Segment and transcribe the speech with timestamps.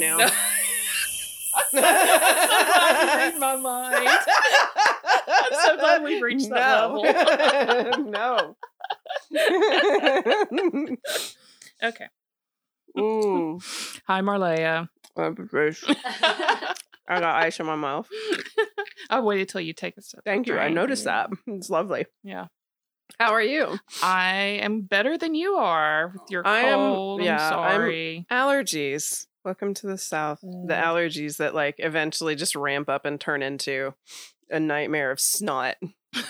[0.00, 0.32] doing that right now.
[3.16, 4.08] read my mind.
[5.28, 7.00] I'm so glad we've reached that no.
[7.00, 8.04] level.
[8.10, 8.56] no.
[11.82, 12.06] okay.
[12.96, 14.00] Mm.
[14.06, 14.88] Hi, Marleah.
[15.16, 15.30] I
[17.20, 18.08] got ice in my mouth.
[19.10, 20.20] I waited till you take a sip.
[20.24, 20.56] Thank you.
[20.58, 21.30] I noticed that.
[21.46, 22.06] It's lovely.
[22.22, 22.46] Yeah.
[23.18, 23.78] How are you?
[24.02, 27.20] I am better than you are with your cold.
[27.20, 28.26] Am, yeah, I'm sorry.
[28.30, 29.26] I'm allergies.
[29.44, 30.40] Welcome to the South.
[30.42, 30.68] Mm.
[30.68, 33.92] The allergies that like eventually just ramp up and turn into
[34.48, 35.76] a nightmare of snot.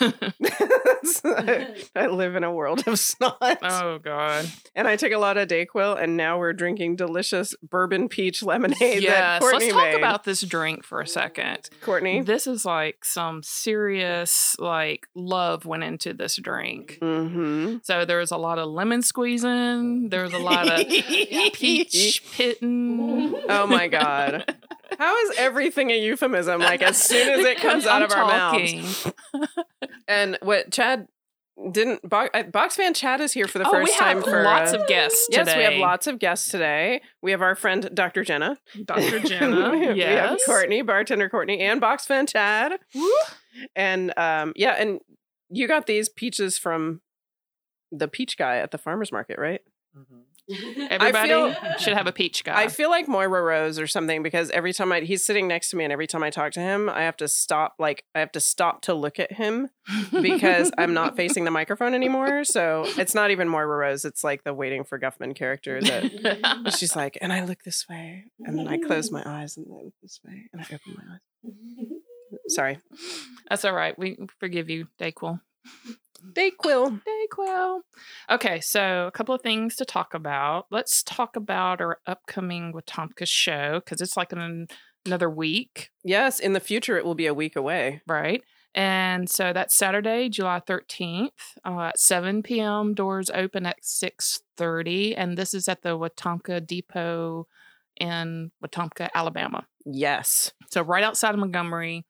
[1.95, 3.59] I, live in a world of snot.
[3.61, 4.51] Oh god!
[4.75, 9.03] And I took a lot of Dayquil, and now we're drinking delicious bourbon peach lemonade.
[9.03, 9.95] Yes, let's talk made.
[9.95, 11.69] about this drink for a second.
[11.81, 16.99] Courtney, this is like some serious like love went into this drink.
[17.01, 17.77] Mm-hmm.
[17.83, 20.09] So there was a lot of lemon squeezing.
[20.09, 23.35] There was a lot of peach pitting.
[23.49, 24.55] Oh my god!
[24.97, 26.61] How is everything a euphemism?
[26.61, 28.81] Like as soon as it comes out I'm of our talking.
[28.81, 29.11] mouths.
[30.07, 31.07] And what Chad
[31.71, 34.73] didn't box, uh, box fan Chad is here for the oh, first time for lots
[34.73, 35.27] uh, of guests.
[35.27, 35.43] Today.
[35.45, 37.01] Yes, we have lots of guests today.
[37.21, 38.23] We have our friend Dr.
[38.23, 39.19] Jenna, Dr.
[39.25, 39.71] Jenna.
[39.71, 40.09] we, have, yes.
[40.09, 42.73] we have Courtney, bartender Courtney, and box fan Chad.
[42.93, 43.09] Woo.
[43.75, 44.99] And um, yeah, and
[45.49, 47.01] you got these peaches from
[47.91, 49.61] the peach guy at the farmers market, right?
[49.97, 50.21] Mm-hmm.
[50.89, 52.61] Everybody feel, should have a peach guy.
[52.61, 55.77] I feel like Moira Rose or something because every time I he's sitting next to
[55.77, 58.31] me and every time I talk to him, I have to stop like I have
[58.33, 59.69] to stop to look at him
[60.11, 62.43] because I'm not facing the microphone anymore.
[62.43, 64.05] So it's not even Moira Rose.
[64.05, 68.25] It's like the waiting for Guffman character that she's like, and I look this way,
[68.39, 71.13] and then I close my eyes and I look this way, and I open my
[71.13, 71.51] eyes.
[72.49, 72.79] Sorry.
[73.49, 73.97] That's all right.
[73.97, 75.39] We forgive you, Dayquil.
[76.23, 77.01] Dayquil.
[77.01, 77.79] Dayquil.
[78.29, 80.65] Okay, so a couple of things to talk about.
[80.71, 84.67] Let's talk about our upcoming Wetumpka show because it's like an,
[85.05, 85.91] another week.
[86.03, 88.01] Yes, in the future it will be a week away.
[88.07, 88.41] Right.
[88.75, 91.29] And so that's Saturday, July 13th
[91.63, 92.93] uh, at 7 p.m.
[92.93, 95.13] Doors open at 6.30.
[95.15, 97.47] And this is at the Wetumpka Depot
[97.95, 99.65] in Wetumpka, Alabama.
[99.85, 100.51] Yes.
[100.71, 102.05] So right outside of Montgomery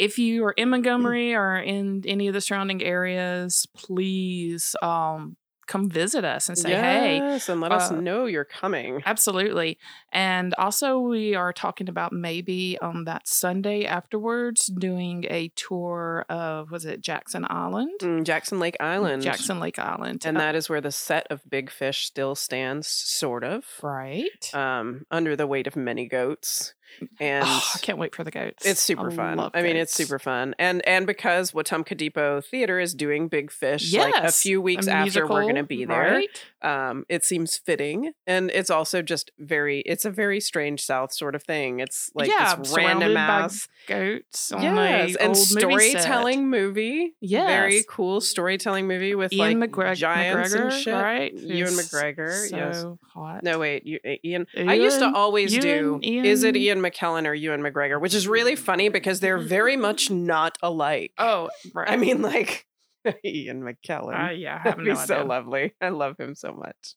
[0.00, 0.72] if you are in mm.
[0.72, 5.36] Montgomery or in any of the surrounding areas, please um,
[5.68, 7.16] come visit us and say yes, hey.
[7.18, 9.02] Yes, and let uh, us know you're coming.
[9.04, 9.78] Absolutely.
[10.10, 16.70] And also, we are talking about maybe on that Sunday afterwards doing a tour of,
[16.70, 18.00] was it Jackson Island?
[18.00, 19.22] Mm, Jackson Lake Island.
[19.22, 20.24] Jackson Lake Island.
[20.24, 23.64] And uh, that is where the set of Big Fish still stands, sort of.
[23.82, 24.52] Right.
[24.54, 26.74] Um, under the weight of many goats
[27.18, 28.64] and oh, I can't wait for the goats.
[28.66, 29.50] It's super I fun.
[29.54, 33.92] I mean, it's super fun, and and because Wetumpka Depot Theater is doing Big Fish
[33.92, 36.24] yes, like a few weeks a after musical, we're going to be there,
[36.62, 36.88] right?
[36.90, 39.80] um, it seems fitting, and it's also just very.
[39.80, 41.80] It's a very strange South sort of thing.
[41.80, 44.52] It's like yeah, this random ass goats.
[44.60, 47.14] yes, and storytelling movie, movie.
[47.20, 47.46] Yes.
[47.46, 50.94] very cool storytelling movie with Ian like McGreg- giants McGregor, and shit.
[50.94, 52.48] Right, Ewan McGregor.
[52.48, 52.84] So yes.
[53.14, 53.42] hot.
[53.42, 54.46] No, wait, you, Ian.
[54.56, 54.68] Ian.
[54.68, 56.00] I used to always Ewan, do.
[56.02, 56.24] Ian?
[56.24, 58.00] Is it Ian McKellen or Ewan McGregor?
[58.00, 61.12] Which is really funny because they're very much not alike.
[61.18, 61.90] Oh, right.
[61.90, 62.66] I mean, like
[63.24, 64.28] Ian McKellen.
[64.28, 65.74] Uh, yeah, that'd be no so lovely.
[65.80, 66.94] I love him so much.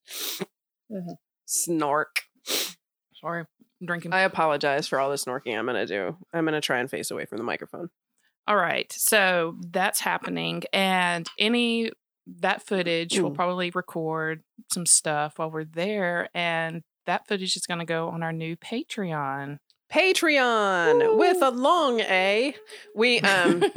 [0.92, 1.14] Mm-hmm.
[1.48, 2.22] Snork.
[2.46, 3.46] Sorry,
[3.82, 4.14] I'm drinking.
[4.14, 6.18] I apologize for all the snorking I'm gonna do.
[6.34, 7.90] I'm gonna try and face away from the microphone.
[8.48, 11.92] All right, so that's happening, and any
[12.42, 17.80] that footage we'll probably record some stuff while we're there, and that footage is going
[17.80, 19.58] to go on our new Patreon.
[19.92, 21.18] Patreon Ooh.
[21.18, 22.56] with a long A.
[22.96, 23.64] We um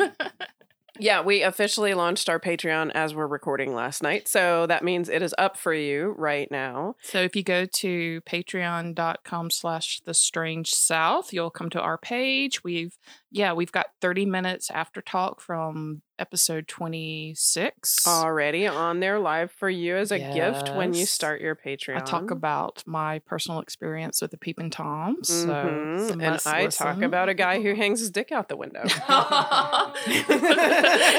[0.98, 4.28] Yeah, we officially launched our Patreon as we're recording last night.
[4.28, 6.94] So that means it is up for you right now.
[7.02, 12.64] So if you go to patreon.com slash the strange south, you'll come to our page.
[12.64, 12.96] We've
[13.30, 19.68] yeah, we've got 30 minutes after talk from episode 26 already on there live for
[19.68, 20.34] you as a yes.
[20.34, 24.70] gift when you start your patreon i talk about my personal experience with the peeping
[24.70, 26.20] toms so mm-hmm.
[26.20, 26.86] and i listen.
[26.86, 28.82] talk about a guy who hangs his dick out the window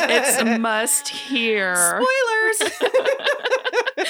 [0.07, 2.71] it's a must hear spoilers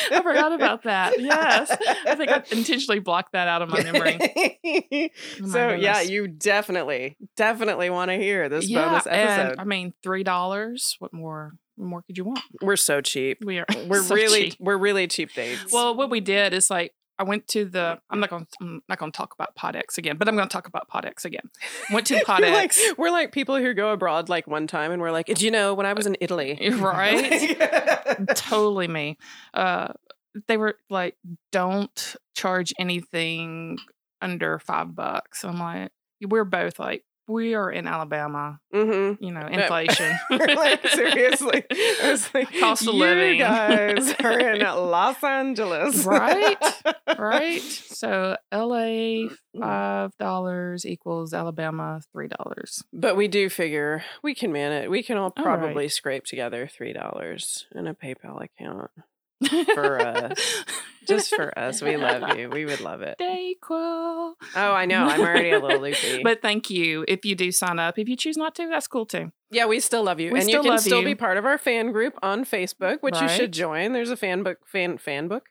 [0.12, 1.19] I forgot about that.
[1.19, 1.75] Yes.
[2.06, 4.18] I think I intentionally blocked that out of my memory.
[4.21, 5.09] Oh
[5.42, 9.51] my so yeah, you definitely, definitely want to hear this yeah, bonus episode.
[9.51, 10.95] and I mean, three dollars.
[11.00, 11.54] What more?
[11.75, 12.39] What more could you want?
[12.62, 13.39] we're so cheap.
[13.45, 13.65] We are.
[13.88, 14.59] We're so really, cheap.
[14.59, 15.71] we're really cheap dates.
[15.71, 18.00] Well, what we did is like I went to the.
[18.10, 18.48] I'm not going.
[18.62, 21.25] I'm not going to talk about Podex again, but I'm going to talk about Podex
[21.25, 21.50] again.
[21.92, 22.52] Went to Podex.
[22.52, 25.52] like, we're like people who go abroad like one time, and we're like, did you
[25.52, 26.60] know when I was in Italy?
[26.74, 27.58] right?
[28.36, 29.18] totally me.
[29.54, 29.94] Uh,
[30.48, 31.16] they were like,
[31.52, 33.80] "Don't charge anything
[34.22, 35.92] under five bucks." I'm like,
[36.22, 38.59] we're both like, we are in Alabama.
[38.74, 39.24] mm-hmm.
[39.24, 40.18] You know, inflation.
[40.31, 46.57] Like seriously, I was like, Cost of you living." guys are in Los Angeles, Right?
[47.18, 47.62] right?
[47.62, 49.29] So LA
[49.59, 52.83] five dollars equals Alabama three dollars.
[52.94, 54.89] But we do figure we can man it.
[54.89, 55.91] We can all All probably right.
[55.91, 58.91] scrape together three dollars in a PayPal account
[59.74, 60.63] For us.
[61.07, 61.81] just for us.
[61.81, 62.50] We love you.
[62.50, 63.18] We would love it.
[63.19, 63.68] Dayquil.
[63.69, 65.06] Oh, I know.
[65.06, 66.22] I'm already a little loopy.
[66.24, 67.98] But thank you if you do sign up.
[68.00, 69.31] If you choose not to, that's cool too.
[69.51, 71.06] yeah, we still love you, We and still you can still you.
[71.06, 73.94] be part of our fan group on Facebook, which you should join.
[73.94, 75.45] There's a fan book, fan fan book,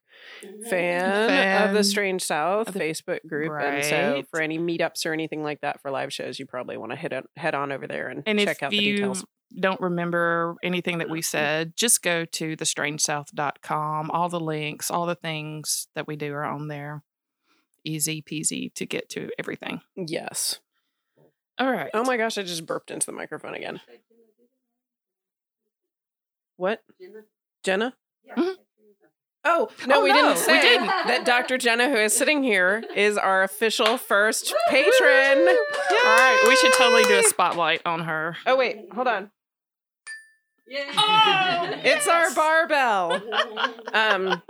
[0.44, 0.69] mm-hmm.
[0.69, 5.43] fan, of the Strange South the- Facebook group, and so for any meetups or anything
[5.43, 8.09] like that for live shows, you probably want to head on, head on over there
[8.09, 9.25] and, And check out the details.
[9.59, 14.11] Don't remember anything that we said, just go to thestrangesouth.com.
[14.11, 17.03] All the links, all the things that we do are on there.
[17.85, 19.81] Easy peasy to get to everything.
[19.97, 20.59] Yes.
[21.59, 21.91] All right.
[21.95, 23.81] Oh my gosh, I just burped into the microphone again.
[26.57, 26.83] What?
[27.63, 27.95] Jenna?
[28.37, 28.55] Mhm.
[29.49, 30.87] Oh, no, Oh, we no, didn't we say didn't.
[30.89, 31.57] that Dr.
[31.57, 35.39] Jenna, who is sitting here, is our official first patron.
[35.47, 36.45] All right.
[36.49, 38.37] We should totally do a spotlight on her.
[38.45, 39.31] Oh, wait, hold on.
[40.71, 43.23] Oh, It's our barbell.
[43.93, 44.43] Um,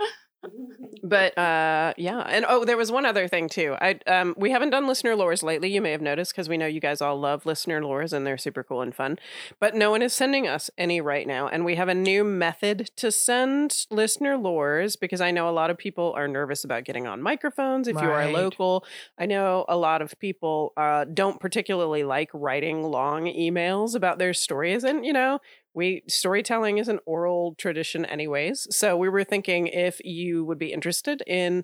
[1.03, 3.75] but uh, yeah, and oh, there was one other thing too.
[3.79, 5.71] I um, we haven't done listener lores lately.
[5.71, 8.37] You may have noticed because we know you guys all love listener lores and they're
[8.37, 9.17] super cool and fun.
[9.59, 12.89] But no one is sending us any right now, and we have a new method
[12.97, 17.05] to send listener lores because I know a lot of people are nervous about getting
[17.07, 17.87] on microphones.
[17.87, 18.33] If you are Right.
[18.33, 18.85] local,
[19.19, 24.33] I know a lot of people uh, don't particularly like writing long emails about their
[24.33, 25.39] stories, and you know
[25.77, 30.73] we storytelling is an oral tradition anyways so we were thinking if you would be
[30.73, 31.63] interested in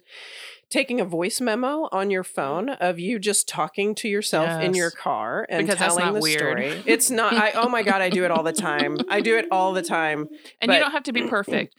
[0.69, 2.35] taking a voice memo on your mm-hmm.
[2.35, 6.39] phone of you just talking to yourself in your car and Because telling the weird.
[6.39, 9.35] story it's not i oh my god i do it all the time i do
[9.37, 10.27] it all the time
[10.61, 11.75] And But- you don't have to be perfect.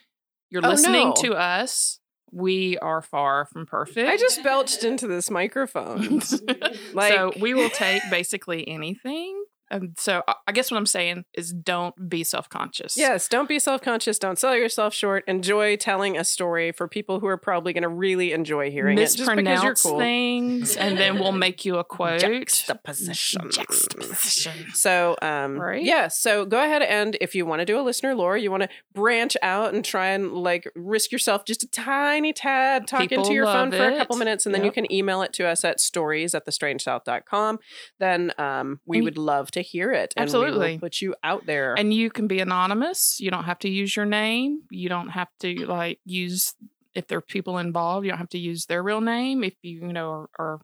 [0.50, 1.14] You're Oh, listening no.
[1.22, 1.98] to us.
[2.30, 4.08] We are far from perfect.
[4.08, 6.20] i just belched into this microphone
[6.92, 9.44] like so we will take basically anything.
[9.70, 12.96] And so I- guess what I'm saying is don't be self conscious.
[12.96, 14.18] Yes, don't be self conscious.
[14.18, 15.24] Don't sell yourself short.
[15.26, 19.02] Enjoy telling a story for people who are probably going to really enjoy hearing it
[19.02, 19.98] just because Mispronounce cool.
[19.98, 22.20] things, and then we'll make you a quote.
[22.20, 23.50] Juxtaposition.
[23.50, 24.66] Juxtaposition.
[24.74, 25.82] So, um, Right?
[25.82, 26.08] yeah.
[26.08, 28.68] So go ahead and if you want to do a listener lore, you want to
[28.94, 33.32] branch out and try and like risk yourself just a tiny tad talking People to
[33.32, 35.64] your phone love for a couple minutes, and then you can email it to us
[35.64, 37.58] at stories at thestrangesouth.com.
[37.98, 40.14] Then um, we And- would love to hear it.
[40.16, 40.78] Absolutely.
[40.78, 41.74] put you out there.
[41.74, 43.18] And you can be anonymous.
[43.20, 44.62] You don't have to use your name.
[44.70, 46.54] You don't have to like use
[46.94, 48.04] if there are people involved.
[48.04, 50.60] You don't have to use their real name if you you know are, are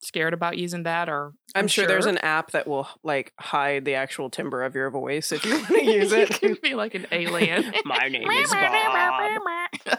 [0.00, 3.94] scared about using that or I'm sure there's an app that will like hide the
[3.94, 6.30] actual timbre of your voice if you want to use you it.
[6.30, 7.72] can be like an alien.
[7.84, 9.40] My name is Bob.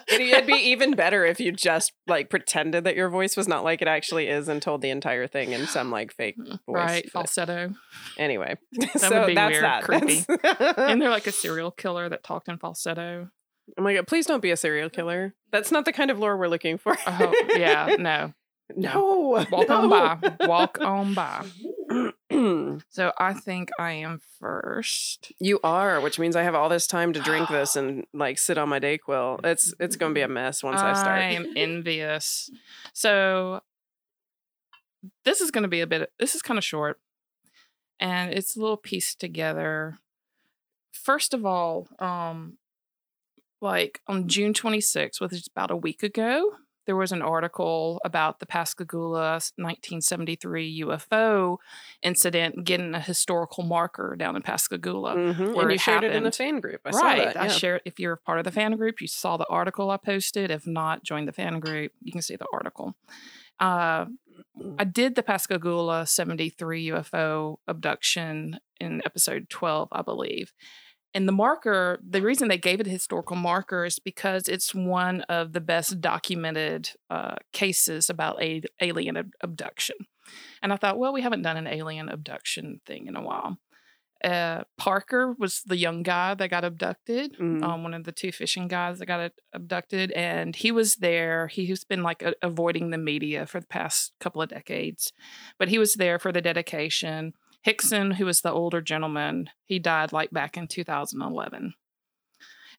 [0.07, 3.81] It'd be even better if you just like pretended that your voice was not like
[3.81, 6.59] it actually is and told the entire thing in some like fake mm, voice.
[6.67, 7.73] right, falsetto.
[8.17, 9.83] Anyway, That so would be that's weird, that.
[9.83, 10.25] creepy.
[10.27, 13.29] That's- And they're like a serial killer that talked in falsetto.
[13.77, 14.07] oh my god!
[14.07, 15.33] Please don't be a serial killer.
[15.51, 16.97] That's not the kind of lore we're looking for.
[17.07, 18.33] Oh, yeah, no.
[18.75, 19.45] No.
[19.51, 20.35] Walk on by.
[20.47, 21.45] Walk on by.
[22.89, 25.31] So I think I am first.
[25.39, 28.57] you are, which means I have all this time to drink this and like sit
[28.57, 29.43] on my Dayquil.
[29.45, 31.19] It's it's gonna be a mess once I start.
[31.19, 32.51] I am envious.
[32.93, 33.61] So
[35.23, 36.11] this is going to be a bit.
[36.19, 36.99] This is kind of short,
[37.99, 39.97] and it's a little pieced together.
[40.91, 42.57] First of all, um,
[43.61, 46.53] like on June 26th, which is about a week ago,
[46.87, 51.57] there was an article about the Pascagoula 1973 UFO
[52.01, 55.15] incident getting a historical marker down in Pascagoula.
[55.15, 56.35] Mhm, where And you it shared it in the happened.
[56.35, 56.81] fan group.
[56.85, 57.23] I saw right.
[57.25, 57.37] that.
[57.37, 57.51] I yeah.
[57.51, 60.49] shared if you're part of the fan group, you saw the article I posted.
[60.49, 61.91] If not, join the fan group.
[62.01, 62.95] You can see the article.
[63.59, 64.05] Uh,
[64.79, 70.53] I did the Pascagoula 73 UFO abduction in episode 12, I believe.
[71.17, 75.21] And the marker, the reason they gave it a historical marker is because it's one
[75.21, 79.95] of the best documented uh, cases about a- alien ab- abduction.
[80.61, 83.57] And I thought, well, we haven't done an alien abduction thing in a while.
[84.23, 87.63] Uh, Parker was the young guy that got abducted, Mhm.
[87.63, 91.47] um, one of the two fishing guys that got a- abducted, and he was there.
[91.47, 95.13] He's been like a- avoiding the media for the past couple of decades,
[95.57, 97.33] but he was there for the dedication.
[97.67, 101.73] Hickson, who was the older gentleman, he died like back in 2011.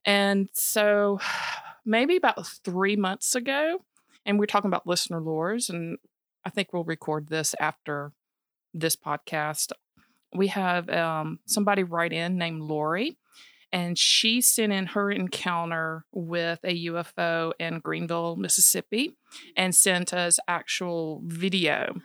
[0.06, 1.20] And so
[1.84, 3.84] maybe about three months ago,
[4.24, 5.98] and we're talking about listener lores, and
[6.42, 8.12] I think we'll record this after
[8.72, 9.72] this podcast.
[10.34, 13.18] We have um, somebody write in named Lori,
[13.70, 19.18] and she sent in her encounter with a UFO in Greenville, Mississippi,
[19.54, 22.00] and sent us actual video.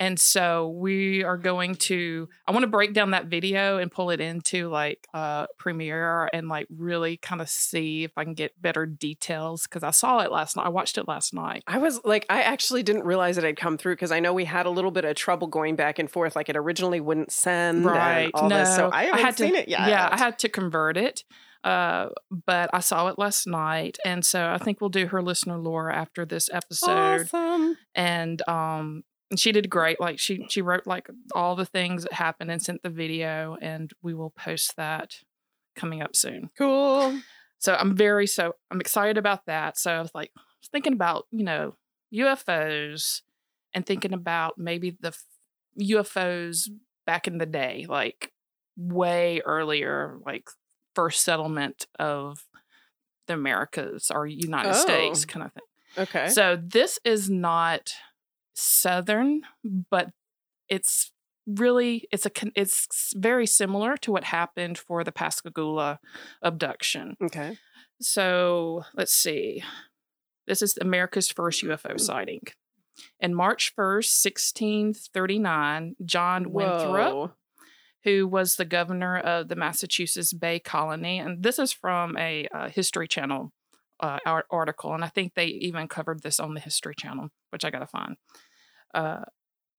[0.00, 4.10] And so we are going to, I want to break down that video and pull
[4.10, 8.60] it into like uh, Premiere and like really kind of see if I can get
[8.60, 10.66] better details because I saw it last night.
[10.66, 11.62] I watched it last night.
[11.68, 14.44] I was like, I actually didn't realize it had come through because I know we
[14.44, 16.34] had a little bit of trouble going back and forth.
[16.34, 18.30] Like it originally wouldn't send, Right.
[18.34, 19.88] All this, so No, I I haven't had to- seen it yet.
[19.88, 21.22] Yeah, I had to convert it.
[21.62, 22.08] Uh,
[22.44, 23.96] but I saw it last night.
[24.04, 27.22] And so I think we'll do her listener lore after this episode.
[27.32, 27.76] awesome.
[27.94, 32.12] and um and she did great like she she wrote like all the things that
[32.12, 35.16] happened and sent the video and we will post that
[35.76, 37.18] coming up soon Cool.
[37.58, 40.30] so i'm very so i'm excited about that so i was like
[40.72, 41.76] thinking about you know
[42.12, 43.22] ufos
[43.74, 45.12] and thinking about maybe the
[45.80, 46.68] ufos
[47.06, 48.32] back in the day like
[48.76, 50.48] way earlier like
[50.94, 52.44] first settlement of
[53.26, 55.32] the americas or united states Oh.
[55.32, 55.62] kind of thing
[55.96, 56.28] Okay.
[56.28, 57.92] so this is not
[58.54, 59.42] southern,
[59.90, 60.10] but
[60.68, 61.12] it's
[61.46, 65.98] really it's a it's very similar to what happened for the Pascagoula
[66.42, 67.16] abduction.
[67.22, 67.58] okay.
[68.00, 69.62] So let's see.
[70.46, 72.42] This is America's first UFO sighting.
[73.18, 77.32] In March 1st, 1639, John Winthrop, Whoa.
[78.04, 82.68] who was the governor of the Massachusetts Bay Colony, and this is from a uh,
[82.68, 83.52] History Channel
[84.04, 87.64] uh, ar- article, and I think they even covered this on the History Channel, which
[87.64, 88.16] I gotta find.
[88.92, 89.22] Uh,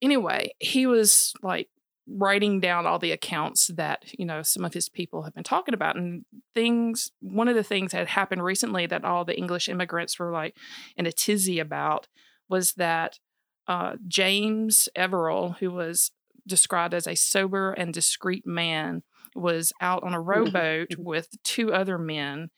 [0.02, 1.68] anyway, he was like
[2.08, 5.76] writing down all the accounts that you know some of his people have been talking
[5.76, 7.12] about, and things.
[7.20, 10.58] One of the things that had happened recently that all the English immigrants were like
[10.98, 12.08] in a tizzy about
[12.50, 13.20] was that
[13.68, 16.12] uh, James Everell, who was
[16.48, 19.04] described as a sober and discreet man,
[19.36, 22.50] was out on a rowboat with two other men.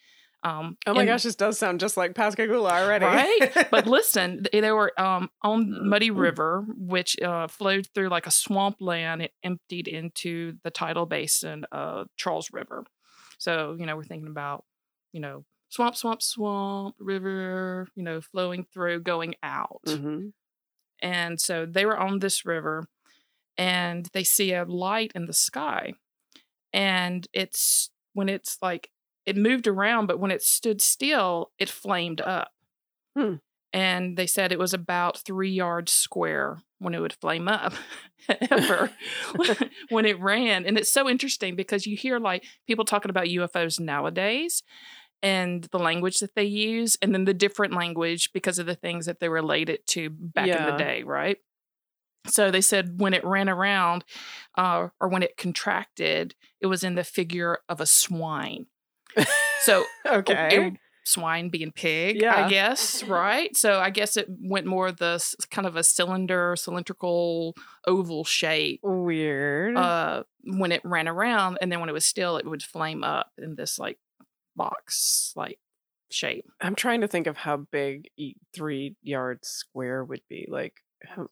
[0.47, 3.05] Um, Oh my and- gosh, this does sound just like Pascagoula already.
[3.05, 3.67] Right?
[3.71, 6.17] But listen, th- they were um, on Muddy Mm.
[6.19, 9.21] River, which uh, flowed through like a swampland.
[9.23, 12.85] It emptied into the tidal basin of Charles River.
[13.39, 14.63] So, you know, we're thinking about,
[15.11, 19.81] you know, swamp, swamp, swamp, river, you know, flowing through, going out.
[19.85, 20.31] Mhm.
[21.01, 22.87] And so they were on this river
[23.57, 25.93] and they see a light in the sky.
[26.73, 28.89] And it's when it's like
[29.27, 32.53] it moved around, but when it stood still, it flamed up.
[33.15, 33.35] Hmm.
[33.73, 37.73] And they said it was about three yards square when it would flame up.
[38.49, 38.89] ever
[39.89, 43.79] when it ran, and it's so interesting because you hear like people talking about UFOs
[43.79, 44.63] nowadays
[45.21, 49.07] and the language that they use, and then the different language because of the things
[49.07, 51.37] that they relate it to back in the day, right?
[52.27, 54.05] So they said when it ran around
[54.57, 58.67] uh, or when it contracted, it was in the figure of a swine.
[59.63, 60.67] So Okay.
[60.67, 60.73] it-
[61.05, 62.45] swine being pig, Yeah.
[62.45, 63.55] I guess, right?
[63.55, 69.77] So I guess it went more the kind of a cylinder, cylindrical, oval shape Weird.
[69.77, 73.31] uh, when it ran around, and then when it was still, it would flame up
[73.37, 73.97] in this like
[74.57, 75.59] box like
[76.11, 76.45] shape.
[76.59, 78.09] I'm trying to think of how big
[78.53, 80.45] three yards square would be.
[80.49, 80.73] Like
[81.05, 81.29] how-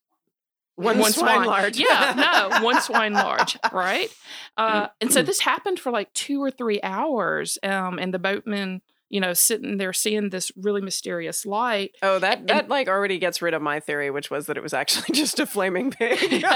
[0.75, 1.77] one, swine, large.
[1.77, 4.09] yeah, no, one swine large, right?
[4.57, 5.13] Uh, and Mm.
[5.13, 9.33] so this happened for like two or three hours, um, and the boatman, you know,
[9.33, 11.91] sitting there seeing this really mysterious light.
[12.01, 14.63] Oh, that And- that like already gets rid of my theory, which was that it
[14.63, 16.43] was actually just a flaming pig.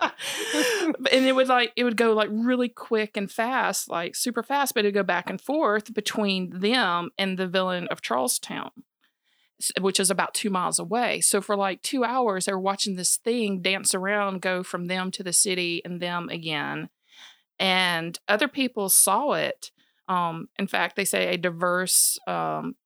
[0.00, 4.74] and it would like it would go like really quick and fast, like super fast,
[4.74, 8.70] but it'd go back and forth between them and the villain of Charlestown,
[9.80, 11.20] which is about two miles away.
[11.20, 15.10] So for like two hours, they were watching this thing dance around, go from them
[15.12, 16.90] to the city and them again.
[17.58, 19.70] And other people saw it.
[20.08, 22.76] Um, in fact, they say a diverse um,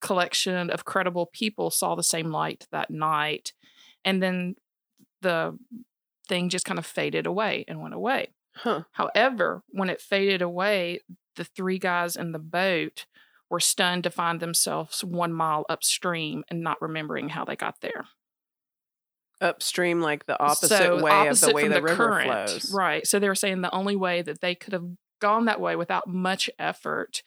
[0.00, 3.52] collection of credible people saw the same light that night.
[4.04, 4.54] And then
[5.22, 5.58] the
[6.28, 8.28] thing just kind of faded away and went away.
[8.54, 8.82] Huh.
[8.92, 11.00] However, when it faded away,
[11.34, 13.06] the three guys in the boat
[13.50, 18.06] were stunned to find themselves one mile upstream and not remembering how they got there.
[19.40, 22.48] Upstream, like the opposite So, way opposite of the way from the, river current.
[22.50, 22.72] flows.
[22.72, 23.06] Right.
[23.06, 24.86] So they were saying the only way that they could have
[25.20, 27.22] gone that way without much effort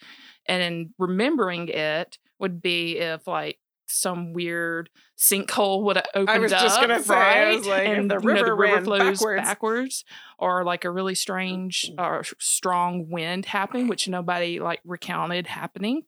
[0.48, 3.60] and remembering it would be if like
[3.90, 6.62] some weird sinkhole would have opened was up.
[6.62, 7.58] just gonna say, right?
[7.58, 9.42] Was like, and the you know, river ran flows backwards.
[9.42, 10.06] backwards,
[10.38, 16.04] or like a really strange or strong wind happening, which nobody like recounted happening.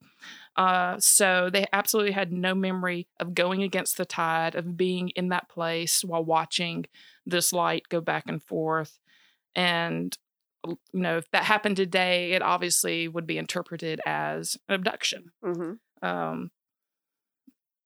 [0.56, 5.30] Uh, so they absolutely had no memory of going against the tide, of being in
[5.30, 6.86] that place while watching
[7.26, 9.00] this light go back and forth.
[9.56, 10.16] And,
[10.66, 15.32] you know, if that happened today, it obviously would be interpreted as an abduction.
[15.44, 15.80] Mhm.
[16.02, 16.52] Um,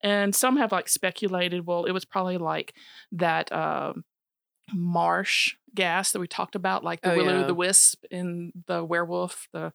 [0.01, 2.73] and some have like speculated, well, it was probably like
[3.13, 4.03] that um
[4.73, 7.47] marsh gas that we talked about, like the Oh, willow yeah.
[7.47, 9.73] the wisp in the werewolf, the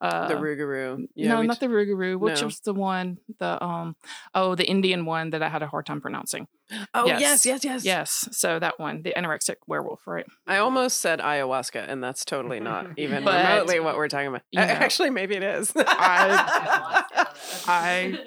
[0.00, 1.06] uh, the Rougarou.
[1.14, 2.18] Yeah, no, we not the Rougarou.
[2.18, 2.46] Which no.
[2.46, 3.18] was the one?
[3.38, 3.94] The um,
[4.34, 6.48] oh, the Indian one that I had a hard time pronouncing.
[6.92, 7.20] Oh yes.
[7.20, 7.84] yes, yes, yes.
[7.84, 10.26] Yes, so that one, the anorexic werewolf, right?
[10.44, 14.42] I almost said ayahuasca, and that's totally not even But, remotely what we're talking about.
[14.50, 14.66] you know.
[14.66, 15.72] Actually, maybe it is.
[15.76, 17.04] I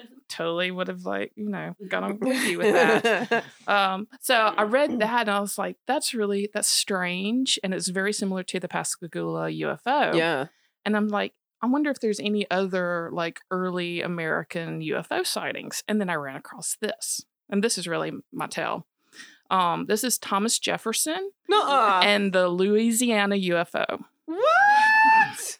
[0.28, 3.44] totally would have like you know gone you with that.
[3.66, 7.88] Um, so I read that and I was like, that's really that's strange, and it's
[7.88, 10.14] very similar to the Pascagoula UFO.
[10.14, 10.46] yeah.
[10.84, 15.82] And I'm like, I wonder if there's any other like early American UFO sightings.
[15.88, 17.24] And then I ran across this.
[17.50, 18.86] And this is really my tale.
[19.50, 22.02] Um, this is Thomas Jefferson Nuh-uh.
[22.04, 24.04] and the Louisiana UFO.
[24.26, 25.58] what?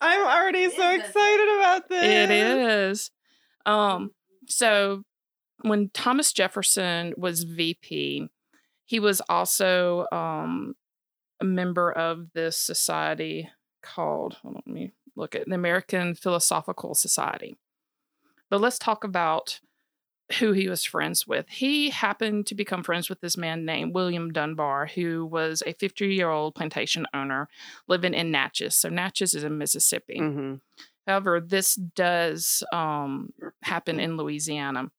[0.00, 2.04] I'm already so excited about this.
[2.04, 3.10] It is.
[3.66, 4.12] Um,
[4.46, 5.02] so
[5.62, 8.28] when Thomas Jefferson was VP,
[8.84, 10.74] he was also um,
[11.40, 13.48] a member of this society
[13.82, 17.56] called, on, let me look at the American Philosophical Society.
[18.48, 19.60] But let's talk about
[20.38, 21.48] who he was friends with.
[21.48, 26.14] He happened to become friends with this man named William Dunbar, who was a 50
[26.14, 27.48] year old plantation owner
[27.88, 28.76] living in Natchez.
[28.76, 30.18] So, Natchez is in Mississippi.
[30.20, 30.60] Mhm.
[31.06, 34.90] However, this does um, happen in Louisiana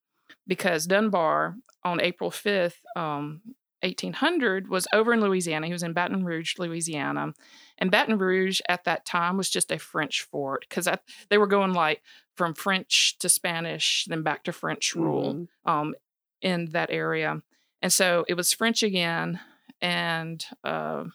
[0.47, 3.41] because Dunbar on April 5th, um,
[3.83, 5.67] 1800, was over in Louisiana.
[5.67, 7.33] He was in Baton Rouge, Louisiana.
[7.77, 10.87] And Baton Rouge at that time was just a French fort because
[11.29, 12.01] they were going like
[12.35, 15.47] from French to Spanish, then back to French rule Mhm.
[15.69, 15.95] um,
[16.41, 17.41] in that area.
[17.81, 19.39] And so it was French again.
[19.81, 21.05] And uh,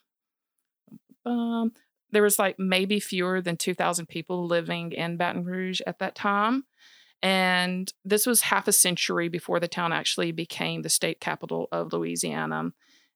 [1.25, 1.73] um,
[2.13, 6.65] there was like maybe fewer than 2,000 people living in Baton Rouge at that time.
[7.23, 11.93] And this was half a century before the town actually became the state capital of
[11.93, 12.73] Louisiana,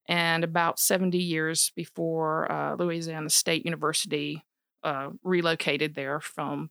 [0.09, 4.45] and about 70 years before uh, Louisiana State University
[4.83, 6.71] uh, relocated there from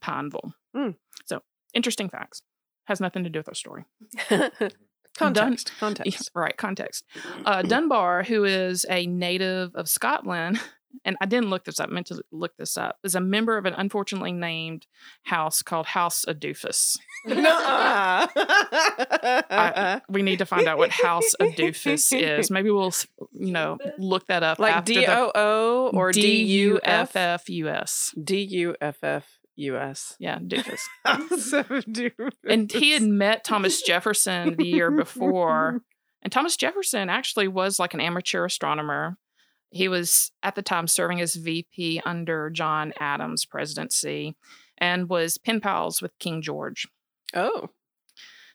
[0.00, 0.54] Pineville.
[0.74, 0.90] Hmm.
[1.26, 1.42] So,
[1.74, 2.42] interesting facts.
[2.86, 3.84] Has nothing to do with our story.
[5.16, 5.72] context.
[5.74, 6.30] Yeah, Context.
[6.34, 7.04] right, context.
[7.44, 10.58] Uh, Dunbar, who is a native of Scotland,
[11.04, 13.56] and I didn't look this up, I meant to look this up, is a member
[13.56, 14.86] of an unfortunately named
[15.22, 16.98] house called House of Doofus.
[17.26, 18.26] Nuh-uh.
[20.08, 22.50] We need to find out what House of Doofus is.
[22.50, 22.92] Maybe we'll,
[23.32, 27.48] you know, look that up like D O O the or D U F F
[27.48, 28.14] U S.
[28.22, 30.16] D U F F U S.
[30.18, 30.80] Yeah, Doofus.
[31.04, 32.32] House of Doofus.
[32.48, 35.82] and he had met Thomas Jefferson the year before.
[36.22, 39.16] And Thomas Jefferson actually was like an amateur astronomer.
[39.70, 44.36] He was at the time serving as VP under John Adams' presidency
[44.78, 46.88] and was pen pals with King George.
[47.34, 47.68] Oh.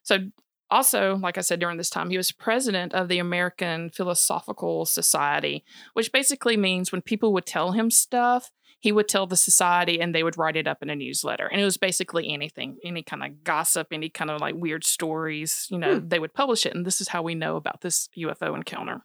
[0.03, 0.29] So,
[0.71, 5.63] also, like I said, during this time, he was president of the American Philosophical Society,
[5.93, 10.13] which basically means when people would tell him stuff, he would tell the society and
[10.13, 11.47] they would write it up in a newsletter.
[11.47, 15.67] And it was basically anything, any kind of gossip, any kind of like weird stories,
[15.69, 16.07] you know, hmm.
[16.07, 16.75] they would publish it.
[16.75, 19.01] And this is how we know about this UFO encounter,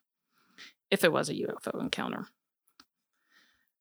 [0.90, 2.26] if it was a UFO encounter.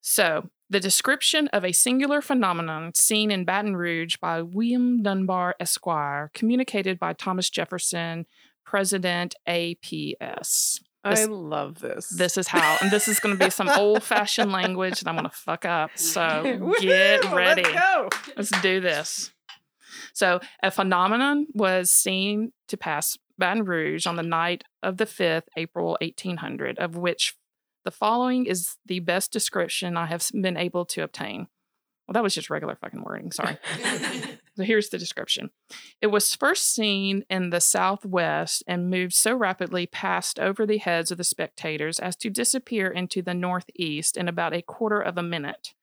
[0.01, 6.31] So, the description of a singular phenomenon seen in Baton Rouge by William Dunbar Esquire,
[6.33, 8.25] communicated by Thomas Jefferson,
[8.63, 10.79] President APS.
[11.03, 12.09] I love this.
[12.09, 15.15] This is how, and this is going to be some old fashioned language that I'm
[15.15, 15.91] going to fuck up.
[15.95, 17.63] So get ready.
[17.63, 18.09] Let's go.
[18.37, 19.31] Let's do this.
[20.13, 25.47] So, a phenomenon was seen to pass Baton Rouge on the night of the 5th,
[25.57, 27.35] April 1800, of which
[27.85, 31.47] the following is the best description I have been able to obtain.
[32.07, 33.31] Well, that was just regular fucking wording.
[33.31, 33.57] Sorry.
[34.59, 35.51] So here's the description.
[36.01, 41.11] It was first seen in the southwest and moved so rapidly past over the heads
[41.11, 45.23] of the spectators as to disappear into the northeast in about a quarter of a
[45.23, 45.75] minute.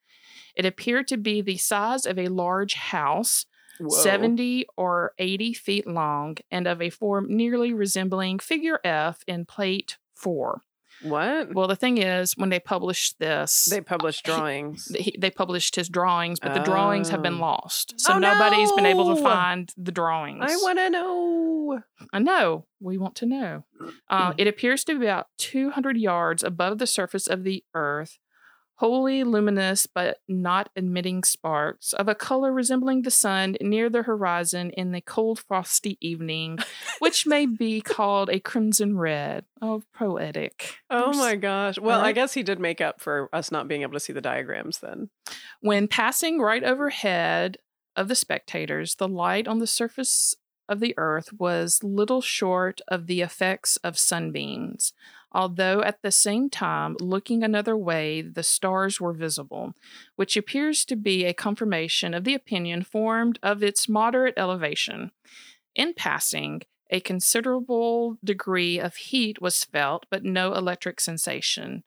[0.54, 3.46] It appeared to be the size of a large house,
[3.78, 3.88] Whoa.
[3.88, 9.98] 70 or 80 feet long, and of a form nearly resembling figure F in plate
[10.14, 10.62] 4.
[11.02, 11.52] What?
[11.52, 14.90] Well, the thing is, when they published this, they published drawings.
[14.98, 17.40] he, they published his drawings, but the drawings have been Oh.
[17.40, 17.92] lost.
[18.00, 20.42] So Oh, nobody's been able to find the drawings.
[20.50, 21.82] I want to know.
[22.14, 22.64] I know.
[22.80, 23.64] We want to know.
[24.08, 28.18] Uh, it appears to be about 200 yards above the surface of the earth,
[28.76, 34.70] wholly luminous but not emitting sparks, of a color resembling the sun near the horizon
[34.70, 36.58] in the cold, frosty evening,
[36.98, 39.44] which may be called a crimson red.
[39.60, 40.76] Oh, poetic.
[40.90, 41.78] Oh There's- my gosh.
[41.78, 42.12] Well, I uh-huh.
[42.12, 45.10] guess he did make up for us not being able to see the diagrams then.
[45.60, 47.58] When passing right overhead
[47.96, 50.34] of the spectators, the light on the surface
[50.68, 54.92] of the earth was little short of the effects of sunbeams,
[55.36, 59.74] although at the same time, looking another way, the stars were visible,
[60.16, 65.10] which appears to be a confirmation of the opinion formed of its moderate elevation.
[65.74, 71.84] In passing, a considerable degree of heat was felt, but no electric sensation.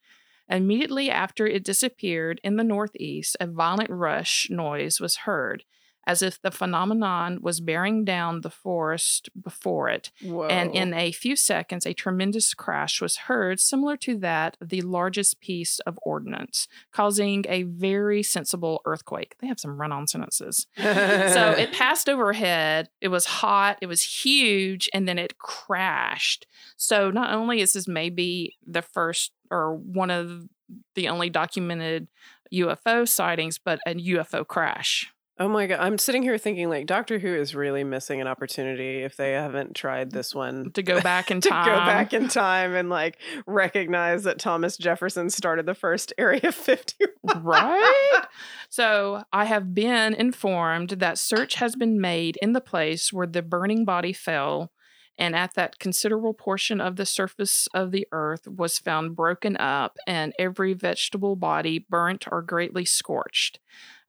[0.48, 5.64] Immediately after it disappeared in the northeast, a violent rush noise was heard,
[6.10, 10.12] as if the phenomenon was bearing down the forest before it.
[10.24, 10.48] Whoa.
[10.48, 14.82] And in a few seconds, a tremendous crash was heard, similar to that of the
[14.82, 19.36] largest piece of ordnance, causing a very sensible earthquake.
[19.38, 20.66] They have some run on sentences.
[20.76, 20.84] So
[21.60, 22.90] it passed overhead.
[23.02, 23.78] It was hot.
[23.80, 24.90] It was huge.
[24.92, 26.48] And then it crashed.
[26.76, 30.48] So not only is this maybe the first or one of
[30.96, 32.08] the only documented
[32.52, 35.12] UFO sightings, but a UFO crash.
[35.42, 39.04] Oh my god, I'm sitting here thinking like Doctor Who is really missing an opportunity
[39.04, 41.64] if they haven't tried this one To go back in time.
[41.66, 46.52] to go back in time and like recognize that Thomas Jefferson started the first Area
[46.52, 47.44] 51.
[47.44, 48.22] right?
[48.68, 53.42] So I have been informed that search has been made in the place where the
[53.42, 54.74] burning body fell,
[55.18, 59.96] and at that considerable portion of the surface of the earth was found broken up,
[60.06, 63.60] and every vegetable body burnt or greatly scorched.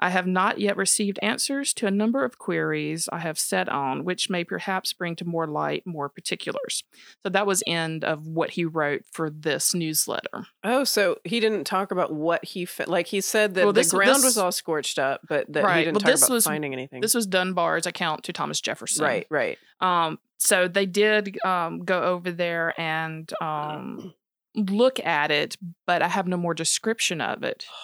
[0.02, 4.04] I have not yet received answers to a number of queries I have set on,
[4.04, 6.82] which may perhaps bring to more light more particulars.
[7.22, 10.46] So that was end of what he wrote for this newsletter.
[10.64, 13.08] Oh, so he didn't talk about what he fa- like.
[13.08, 15.64] He said that Well, this- the ground this- was all scorched up, but that he
[15.66, 15.84] Right.
[15.84, 17.02] didn't Well, talk this about was- finding anything.
[17.02, 19.04] This was Dunbar's account to Thomas Jefferson.
[19.04, 19.58] right, right.
[19.80, 24.14] Um, so they did um, go over there and um,
[24.56, 27.66] look at it, but I have no more description of it.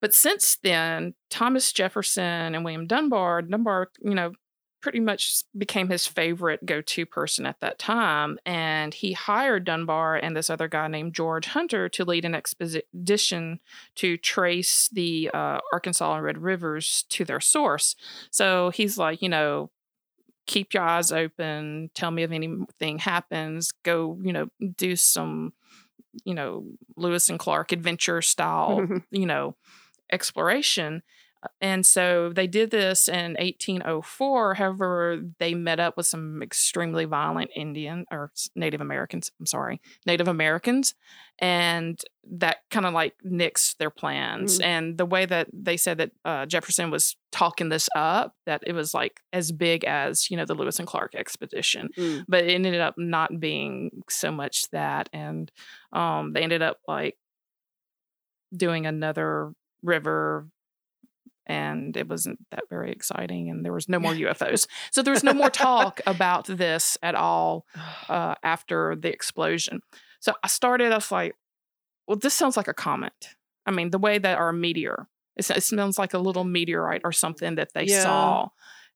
[0.00, 4.32] But since then, Thomas Jefferson and William Dunbar, Dunbar, you know,
[4.80, 8.38] pretty much became his favorite go to person at that time.
[8.46, 13.60] And he hired Dunbar and this other guy named George Hunter to lead an expedition
[13.96, 17.96] to trace the uh, Arkansas and Red Rivers to their source.
[18.30, 19.70] So he's like, you know,
[20.46, 25.52] keep your eyes open, tell me if anything happens, go, you know, do some,
[26.24, 26.64] you know,
[26.96, 29.56] Lewis and Clark adventure style, you know,
[30.12, 31.02] exploration.
[31.42, 34.54] Uh, And so they did this in 1804.
[34.54, 39.30] However, they met up with some extremely violent Indian or Native Americans.
[39.38, 40.94] I'm sorry, Native Americans.
[41.40, 44.58] And that kind of like nixed their plans.
[44.58, 44.64] Mm.
[44.64, 48.72] And the way that they said that uh, Jefferson was talking this up, that it
[48.72, 52.24] was like as big as, you know, the Lewis and Clark expedition Mm.
[52.26, 55.52] but it ended up not being so much that and
[55.92, 57.16] um they ended up like
[58.56, 60.48] doing another river
[61.46, 65.24] and it wasn't that very exciting and there was no more ufos so there was
[65.24, 67.64] no more talk about this at all
[68.08, 69.80] uh, after the explosion.
[70.20, 71.34] So i started i was like
[72.06, 73.28] well this sounds like a comet.
[73.66, 77.12] I mean the way that our meteor it, it sounds like a little meteorite or
[77.12, 78.02] something that they Yeah.
[78.02, 78.48] saw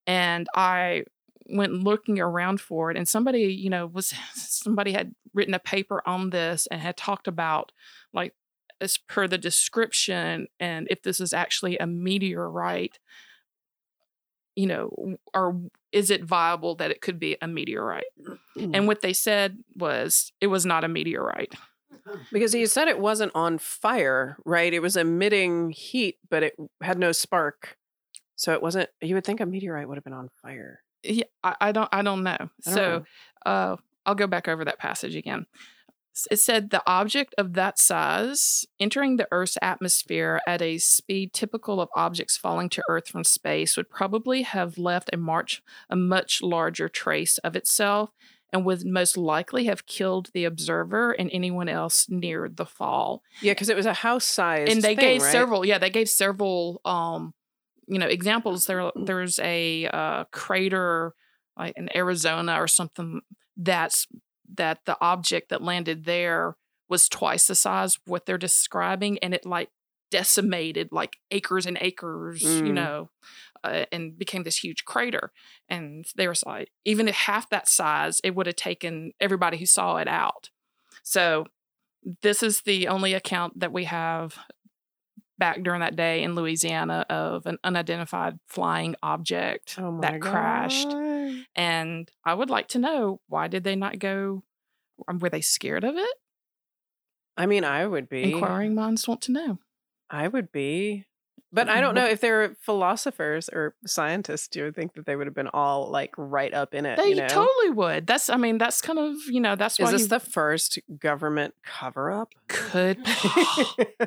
[0.07, 1.05] and i
[1.47, 6.03] went looking around for it and somebody you know was somebody had written a paper
[6.07, 7.73] on this and had talked about
[8.13, 8.35] like
[8.83, 12.99] as per the description and if this is actually a meteorite
[14.57, 15.61] you know or
[15.93, 18.05] is it viable that it could be a meteorite
[18.57, 21.55] and what they said was it was not a meteorite
[22.33, 24.73] Because he said it wasn't on fire, right?
[24.75, 27.77] It was emitting heat, but it had no spark.
[28.35, 28.91] So it wasn't.
[29.01, 30.81] You would think a meteorite would have been on fire.
[31.05, 33.05] yeah, I, I don't i don't know I don't so know.
[33.53, 35.47] uh i'll go back over that passage again
[36.31, 41.81] It said the object of that size entering the Earth's atmosphere at a speed typical
[41.81, 46.43] of objects falling to Earth from space would probably have left a march a much
[46.43, 48.11] larger trace of itself
[48.53, 53.23] and would most likely have killed the observer and anyone else near the fall.
[53.41, 54.69] Yeah, because it was a house size.
[54.71, 55.33] and they thing, gave right?
[55.33, 57.33] several yeah they gave several um
[57.89, 61.15] you know examples there there's a uh, crater
[61.59, 63.21] like in arizona or something
[63.57, 64.07] that's
[64.57, 66.57] that the object that landed there
[66.89, 69.71] was twice the size what they're describing and it like
[70.11, 72.75] decimated like acres and acres you Mm.
[72.75, 73.11] know
[73.65, 75.33] uh, and became this huge crater
[75.69, 79.65] and they were like even at half that size it would have taken everybody who
[79.67, 80.51] saw it out
[81.03, 81.47] so
[82.23, 84.37] this is the only account that we have
[85.39, 90.89] back during that day in Louisiana of an unidentified flying object Oh that crashed.
[91.37, 91.47] God.
[91.55, 94.43] And I would like to know why did they not go?
[95.09, 96.17] um, Were they scared of it?
[97.37, 98.35] I mean, I would be.
[98.35, 99.59] Inquiring minds want to know.
[100.11, 101.07] I would be.
[101.53, 104.55] But I don't know if they're philosophers or scientists.
[104.57, 106.97] You would think that they would have been all like right up in it.
[106.97, 107.29] They you know?
[107.29, 108.07] totally would.
[108.07, 111.55] That's, I mean, that's kind of, you know, that's Is this you the first government
[111.65, 112.31] cover up?
[112.53, 112.99] could.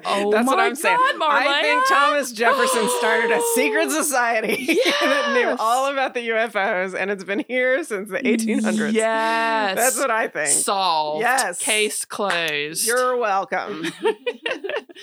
[0.05, 0.97] oh That's what I'm saying.
[0.97, 6.95] God, I think Thomas Jefferson started a secret society that knew all about the UFOs,
[6.97, 8.93] and it's been here since the 1800s.
[8.93, 9.75] Yes.
[9.75, 10.49] That's what I think.
[10.49, 11.21] Solved.
[11.21, 11.59] Yes.
[11.59, 12.85] Case closed.
[12.85, 13.85] You're welcome.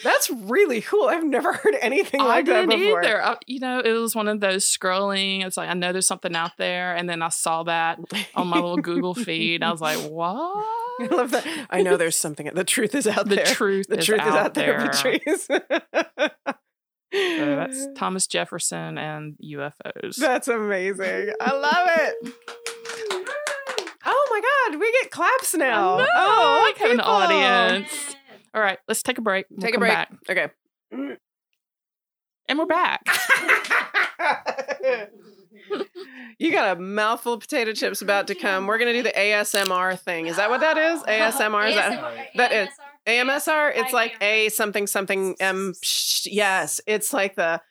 [0.04, 1.08] That's really cool.
[1.08, 3.04] I've never heard anything I like that didn't before.
[3.04, 3.22] either.
[3.24, 5.44] I- you know, it was one of those scrolling.
[5.44, 7.98] It's like I know there's something out there, and then I saw that
[8.34, 9.62] on my little Google feed.
[9.62, 10.64] I was like, "What?
[11.00, 11.46] I love that.
[11.70, 12.50] I know there's something.
[12.52, 13.44] The truth is out the there.
[13.46, 14.78] truth, the is, truth out is out there.
[14.78, 15.48] there." Patrice.
[17.14, 20.16] So that's Thomas Jefferson and UFOs.
[20.16, 21.32] That's amazing.
[21.40, 22.34] I love it.
[24.04, 24.40] Oh my
[24.70, 25.98] God, we get claps now.
[25.98, 27.12] I oh, I like having an people.
[27.12, 28.16] audience.
[28.54, 29.46] All right, let's take a break.
[29.50, 29.92] We'll Take a break.
[29.92, 30.12] back.
[30.28, 30.48] Okay.
[30.92, 31.16] Mm.
[32.52, 33.02] And we're back.
[36.38, 38.66] you got a mouthful of potato chips about to come.
[38.66, 40.26] We're gonna do the ASMR thing.
[40.26, 41.02] Is that what that is?
[41.04, 41.70] ASMR?
[41.70, 42.68] Is that that is
[43.06, 43.72] AMSR?
[43.74, 45.72] It's like A something something M.
[46.24, 47.62] Yes, it's like the.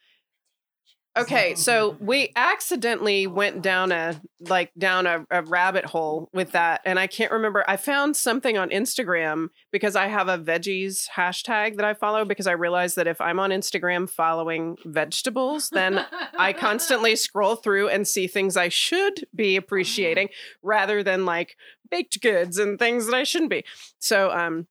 [1.17, 6.81] Okay, so we accidentally went down a like down a, a rabbit hole with that,
[6.85, 7.63] and I can't remember.
[7.67, 12.47] I found something on Instagram because I have a veggies hashtag that I follow because
[12.47, 16.05] I realized that if I'm on Instagram following vegetables, then
[16.37, 20.29] I constantly scroll through and see things I should be appreciating
[20.63, 21.55] rather than like
[21.89, 23.65] baked goods and things that I shouldn't be.
[23.99, 24.67] So um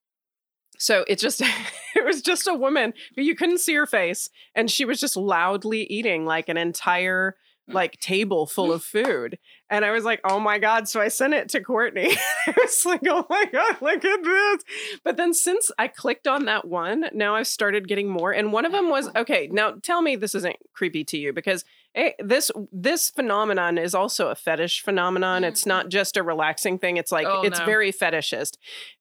[0.81, 1.41] so it just
[1.95, 5.17] it was just a woman but you couldn't see her face and she was just
[5.17, 7.37] loudly eating like an entire
[7.73, 9.39] like table full of food.
[9.69, 10.89] And I was like, oh my God.
[10.89, 12.11] So I sent it to Courtney.
[12.47, 14.65] I was like, oh my God, look at this.
[15.05, 18.33] But then since I clicked on that one, now I've started getting more.
[18.33, 21.65] And one of them was, okay, now tell me this isn't creepy to you because
[21.95, 25.45] eh, this this phenomenon is also a fetish phenomenon.
[25.45, 26.97] It's not just a relaxing thing.
[26.97, 27.67] It's like Oh, it's no.
[27.67, 28.57] very fetishist.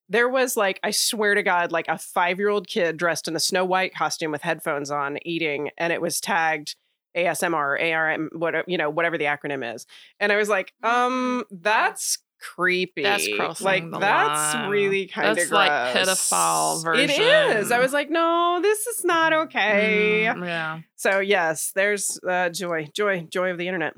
[0.10, 3.36] There was like, I swear to God, like a five year old kid dressed in
[3.36, 6.76] a Snow White costume with headphones on eating, and it was tagged
[7.16, 9.86] ASMR or ARM, whatever you know, whatever the acronym is.
[10.20, 13.04] And I was like, um, that's creepy.
[13.04, 14.70] That's crossing like the that's line.
[14.70, 17.10] really kind of That's like pedophile version.
[17.10, 17.72] It is.
[17.72, 20.28] I was like, no, this is not okay.
[20.30, 20.80] Mm, yeah.
[20.96, 23.94] So yes, there's uh, joy, joy, joy of the internet,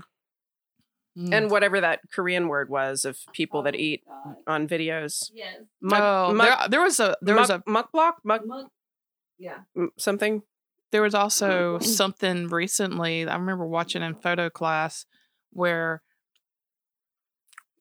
[1.17, 1.33] Mm.
[1.33, 4.01] and whatever that Korean word was of people that eat
[4.47, 5.29] on videos.
[5.33, 5.57] Yes.
[5.81, 8.69] Muk, oh, muk, there, there was a there was a muk, mukblock, muk, Mug-
[9.37, 9.57] Yeah.
[9.97, 10.41] something.
[10.93, 13.27] There was also something recently.
[13.27, 15.05] I remember watching in photo class
[15.51, 16.01] where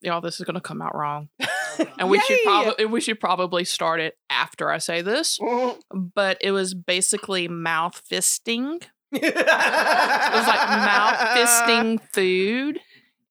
[0.00, 1.28] y'all this is going to come out wrong,
[1.98, 5.38] and we should probably we should probably start it after I say this.
[5.92, 8.82] But it was basically mouth fisting.
[9.12, 12.80] it It was like mouth fisting food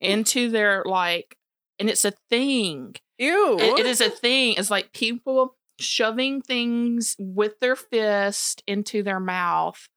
[0.02, 1.38] into their like,
[1.80, 2.96] and it's a thing.
[3.18, 3.58] Ew.
[3.60, 4.56] It- it is a thing.
[4.58, 9.88] It's like people shoving things with their fist into their mouth.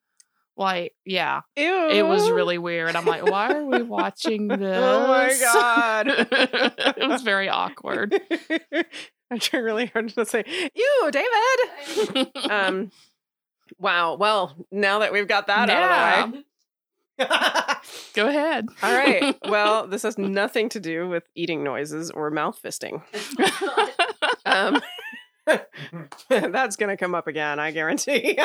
[0.56, 1.88] Like, yeah, Ew.
[1.90, 2.94] it was really weird.
[2.94, 4.58] I'm like, why are we watching this?
[4.60, 6.06] Oh my god.
[6.98, 8.14] it was very awkward.
[9.30, 12.90] I'm trying really hard to say, "Ew, David." Um,
[13.78, 14.16] wow.
[14.16, 16.44] Well, now that we've got that out of the way.
[18.14, 18.68] Go ahead.
[18.82, 19.36] All right.
[19.48, 23.02] Well, this has nothing to do with eating noises or mouth fisting.
[24.44, 24.82] Um,
[26.28, 28.36] that's going to come up again, I guarantee.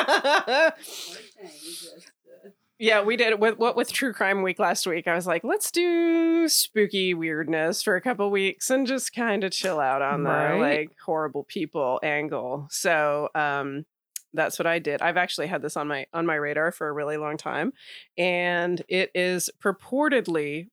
[2.80, 5.08] Yeah, we did with what with True Crime Week last week.
[5.08, 9.50] I was like, let's do spooky weirdness for a couple weeks and just kind of
[9.50, 10.52] chill out on Right.
[10.52, 12.68] the like horrible people angle.
[12.70, 13.84] So, um
[14.34, 15.02] that's what I did.
[15.02, 17.72] I've actually had this on my on my radar for a really long time
[18.16, 20.68] and it is purportedly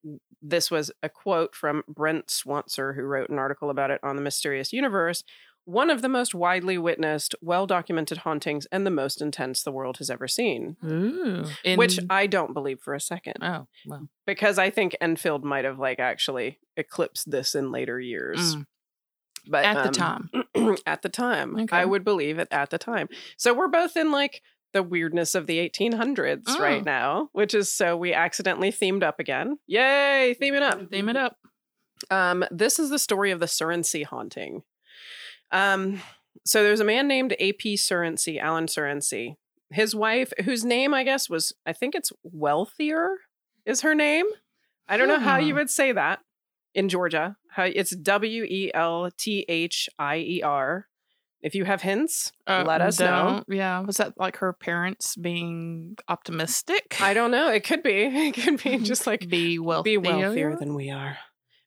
[0.48, 4.22] this was a quote from Brent Swancer who wrote an article about it on the
[4.22, 5.24] Mysterious Universe.
[5.66, 9.98] One of the most widely witnessed, well documented hauntings and the most intense the world
[9.98, 10.78] has ever seen.
[10.86, 11.46] Ooh.
[11.76, 14.08] Which I don't believe for a second oh, well.
[14.28, 18.56] because I think Enfield might have like actually eclipsed this in later years.
[18.56, 18.66] Mm.
[19.48, 20.78] But At the um, time.
[20.86, 21.76] at the time, Okay.
[21.78, 23.08] I would believe it at the time.
[23.38, 24.42] So we're both in like
[24.74, 26.60] the weirdness of the 1800s Oh.
[26.60, 29.58] right now, which is so we accidentally themed up again.
[29.68, 30.90] Yay, theme it up.
[30.90, 31.38] Theme it up.
[32.12, 34.64] Um, this is the story of the Surrency haunting.
[35.52, 36.02] Um,
[36.46, 37.76] so there's a man named A.P.
[37.76, 39.36] Surrency, Alan Surrency.
[39.72, 43.16] His wife, whose name I guess was, I think it's Wealthier,
[43.66, 44.26] is her name.
[44.88, 45.60] I don't know how you Hmm.
[45.60, 46.20] would say that
[46.76, 47.38] in Georgia.
[47.58, 50.88] It's W E L T H I E R.
[51.42, 53.44] If you have hints, Uh, let us know.
[53.48, 53.80] Yeah.
[53.82, 56.98] Was that like her parents being optimistic?
[57.00, 57.50] I don't know.
[57.52, 58.04] It could be.
[58.28, 59.98] It could be just like be wealthy.
[59.98, 61.18] be wealthier than we are.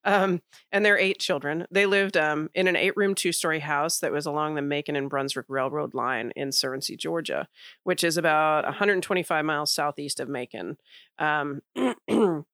[0.05, 0.41] Um,
[0.73, 1.67] and they're eight children.
[1.71, 4.97] They lived um, in an eight room, two story house that was along the Macon
[4.97, 7.47] and Brunswick Railroad line in Surrency, Georgia,
[7.85, 10.79] which is about 125 miles southeast of Macon.
[11.19, 11.61] Um,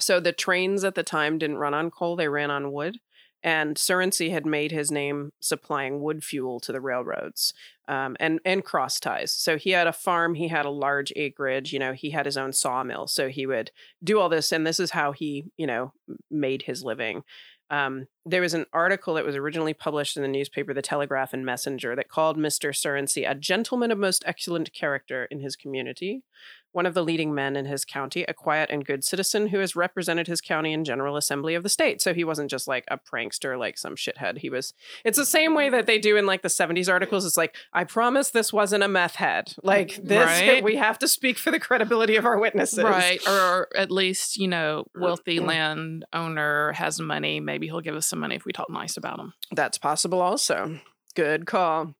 [0.00, 2.98] so the trains at the time didn't run on coal, they ran on wood.
[3.42, 7.54] And Surrency had made his name supplying wood fuel to the railroads
[7.86, 9.30] um, and and cross ties.
[9.30, 11.72] So he had a farm, he had a large acreage.
[11.72, 13.70] You know, he had his own sawmill, so he would
[14.02, 15.92] do all this, and this is how he, you know,
[16.30, 17.22] made his living.
[17.70, 21.44] Um, there was an article that was originally published in the newspaper, The Telegraph and
[21.44, 22.70] Messenger, that called Mr.
[22.70, 26.22] Surrency a gentleman of most excellent character in his community,
[26.72, 29.74] one of the leading men in his county, a quiet and good citizen who has
[29.74, 32.00] represented his county in General Assembly of the state.
[32.02, 34.38] So he wasn't just like a prankster, like some shithead.
[34.38, 34.74] He was.
[35.04, 37.24] It's the same way that they do in like the '70s articles.
[37.24, 39.54] It's like, I promise this wasn't a meth head.
[39.62, 40.62] Like mm, this, Right.
[40.62, 42.84] we have to speak for the credibility of our witnesses.
[42.84, 43.20] Right.
[43.28, 47.40] Or at least, you know, wealthy land owner has money.
[47.40, 49.32] Maybe he'll give us some money if we talk nice about him.
[49.52, 50.80] That's possible also.
[51.14, 51.94] Good call.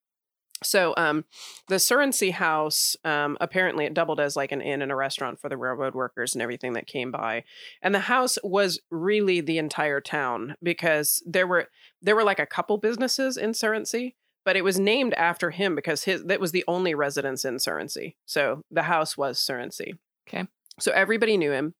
[0.62, 1.24] So um
[1.68, 5.48] the Surrency house, um, apparently it doubled as like an inn and a restaurant for
[5.48, 7.44] the railroad workers and everything that came by.
[7.82, 11.68] And the house was really the entire town because there were
[12.02, 16.04] there were like a couple businesses in Surrency, but it was named after him because
[16.04, 18.16] his that was the only residence in Surrency.
[18.26, 19.98] So the house was Surrency.
[20.28, 20.46] Okay.
[20.80, 21.74] So everybody knew him.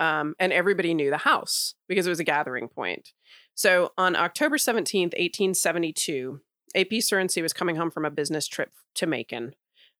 [0.00, 3.12] Um, and everybody knew the house because it was a gathering point.
[3.54, 6.40] So on October 17th, 1872,
[6.74, 6.98] A.P.
[6.98, 9.54] Surrency was coming home from a business trip to Macon.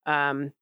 [0.06, 0.52] Um,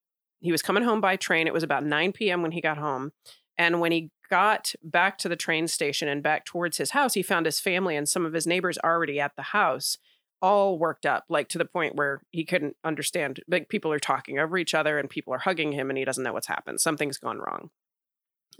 [0.40, 1.46] he was coming home by train.
[1.46, 2.42] It was about 9 p.m.
[2.42, 3.12] when he got home.
[3.58, 7.22] And when he got back to the train station and back towards his house, he
[7.22, 9.98] found his family and some of his neighbors already at the house,
[10.42, 13.40] all worked up, like to the point where he couldn't understand.
[13.48, 16.22] Like people are talking over each other and people are hugging him and he doesn't
[16.22, 16.80] know what's happened.
[16.80, 17.70] Something's gone wrong.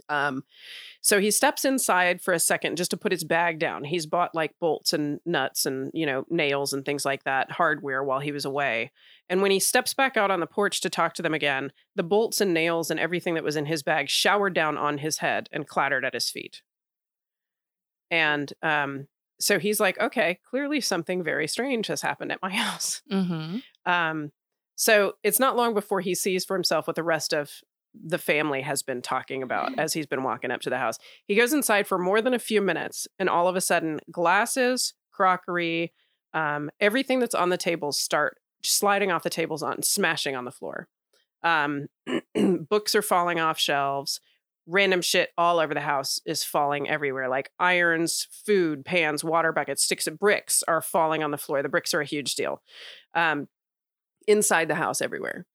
[0.09, 0.43] Um,
[1.01, 3.83] so he steps inside for a second just to put his bag down.
[3.83, 8.03] He's bought like bolts and nuts and, you know, nails and things like that, hardware
[8.03, 8.91] while he was away.
[9.29, 12.03] And when he steps back out on the porch to talk to them again, the
[12.03, 15.49] bolts and nails and everything that was in his bag showered down on his head
[15.51, 16.61] and clattered at his feet.
[18.09, 19.07] And um,
[19.39, 23.01] so he's like, okay, clearly something very strange has happened at my house.
[23.11, 23.57] Mm-hmm.
[23.91, 24.31] Um,
[24.75, 27.51] so it's not long before he sees for himself what the rest of
[28.03, 30.97] the family has been talking about as he's been walking up to the house.
[31.25, 34.93] He goes inside for more than a few minutes, and all of a sudden, glasses,
[35.11, 35.93] crockery,
[36.33, 40.51] um, everything that's on the tables start sliding off the tables on, smashing on the
[40.51, 40.87] floor.
[41.43, 41.87] Um,
[42.69, 44.19] books are falling off shelves.
[44.69, 49.83] Random shit all over the house is falling everywhere, like irons, food, pans, water buckets,
[49.83, 51.63] sticks of bricks are falling on the floor.
[51.63, 52.61] The bricks are a huge deal.
[53.13, 53.47] Um,
[54.27, 55.45] inside the house everywhere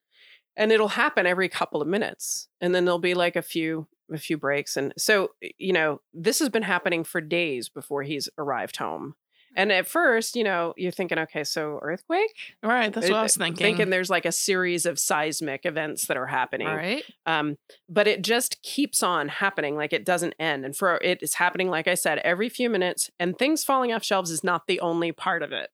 [0.57, 4.19] and it'll happen every couple of minutes and then there'll be like a few a
[4.19, 8.77] few breaks and so you know this has been happening for days before he's arrived
[8.77, 9.15] home
[9.57, 12.93] and at first you know you're thinking okay so earthquake Right.
[12.93, 13.65] That's what I Uh, was thinking.
[13.65, 17.05] thinking there's like a series of seismic events that are happening Right.
[17.27, 17.57] um,
[17.88, 21.69] but it just keeps on happening like it doesn't end and for it is happening
[21.71, 25.12] like i said every few minutes and things falling off shelves is not the only
[25.12, 25.71] part of it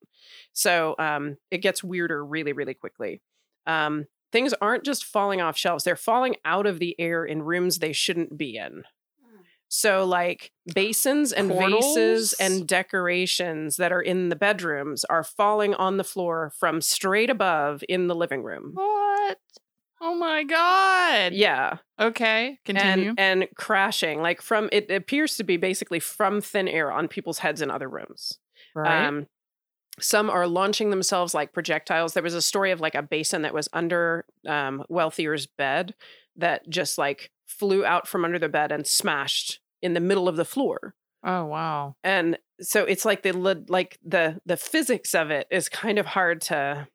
[0.52, 3.20] so um, it gets weirder really really quickly
[3.66, 7.78] um, things aren't just falling off shelves they're falling out of the air in rooms
[7.78, 8.84] they shouldn't be in
[9.70, 15.98] so like basins and vases and decorations that are in the bedrooms are falling on
[15.98, 19.38] the floor from straight above in the living room What?
[20.00, 21.32] Oh my god.
[21.32, 21.78] Yeah.
[21.98, 22.58] Okay.
[22.64, 23.14] Continue.
[23.18, 27.38] And and crashing like from it appears to be basically from thin air on people's
[27.38, 28.38] heads in other rooms.
[28.74, 29.06] right.
[29.06, 29.26] Um,
[30.00, 32.14] some are launching themselves like projectiles.
[32.14, 35.94] There was a story of like a basin that was under um, Wealthier's bed
[36.36, 40.36] that just like flew out from under the bed and smashed in the middle of
[40.36, 40.94] the floor.
[41.24, 41.96] oh wow.
[42.04, 43.32] And so it's like the
[43.68, 46.88] like the the physics of it is kind of hard to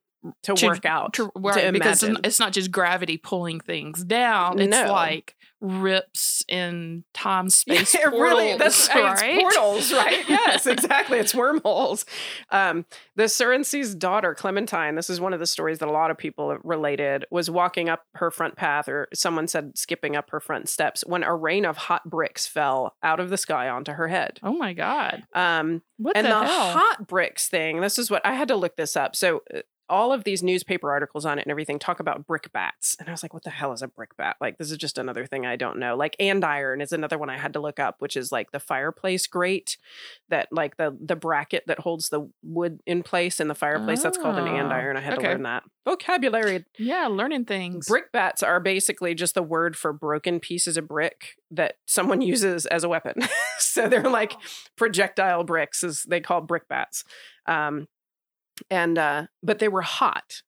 [0.43, 1.39] to, To- work out To- to
[1.71, 2.21] because it's imagine.
[2.24, 4.59] it's not just gravity pulling things down.
[4.59, 4.91] It's No.
[4.91, 9.39] like rips in time space Yeah, portals, really, that's right?
[9.39, 10.24] portals, right?
[10.30, 11.19] yes, exactly.
[11.19, 12.05] It's wormholes.
[12.49, 16.17] Um, the Surrency's daughter, Clementine, this is one of the stories that a lot of
[16.17, 20.67] people related, was walking up her front path, or someone said skipping up her front
[20.67, 24.39] steps, when a rain of hot bricks fell out of the sky onto her head.
[24.43, 25.24] Oh my god.
[25.34, 28.76] Um, What and the, the, hot bricks thing, this is what I had to look
[28.76, 29.15] this up.
[29.15, 29.59] So uh,
[29.89, 32.95] all of these newspaper articles on it and everything talk about brickbats.
[32.99, 34.34] And I was like, what the hell is a brickbat?
[34.39, 35.95] Like, this is just another thing I don't know.
[35.95, 39.27] Like andiron is another one I had to look up, which is like the fireplace
[39.27, 39.77] grate
[40.29, 44.01] that like the the bracket that holds the wood in place in the fireplace.
[44.03, 44.95] That's called an Oh, andiron.
[44.95, 45.23] I had okay.
[45.23, 45.63] to learn that.
[45.86, 46.65] Vocabulary.
[46.79, 47.88] yeah, learning things.
[47.89, 52.84] Brickbats are basically just the word for broken pieces of brick that someone uses as
[52.84, 53.15] a weapon.
[53.59, 54.34] so they're like
[54.77, 57.03] projectile bricks, as they call brickbats.
[57.47, 57.88] Um,
[58.69, 60.41] and uh, but they were hot.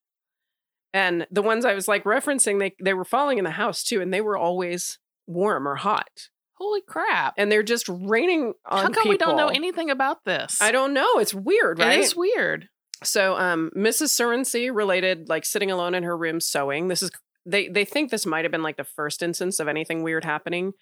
[0.94, 4.02] And the ones I was like referencing, they they were falling in the house too,
[4.02, 6.30] and they were always warm or hot.
[6.58, 7.34] Holy crap.
[7.38, 10.62] And they're just raining on How come we don't know anything about this?
[10.62, 11.20] I don't know.
[11.20, 12.00] It's weird, right?
[12.00, 12.70] It is weird.
[13.04, 14.10] So, um, Mrs.
[14.10, 16.88] Surrency related like sitting alone in her room sewing.
[16.88, 17.12] This is
[17.46, 20.74] they they think this might have been like the first instance of anything weird happening.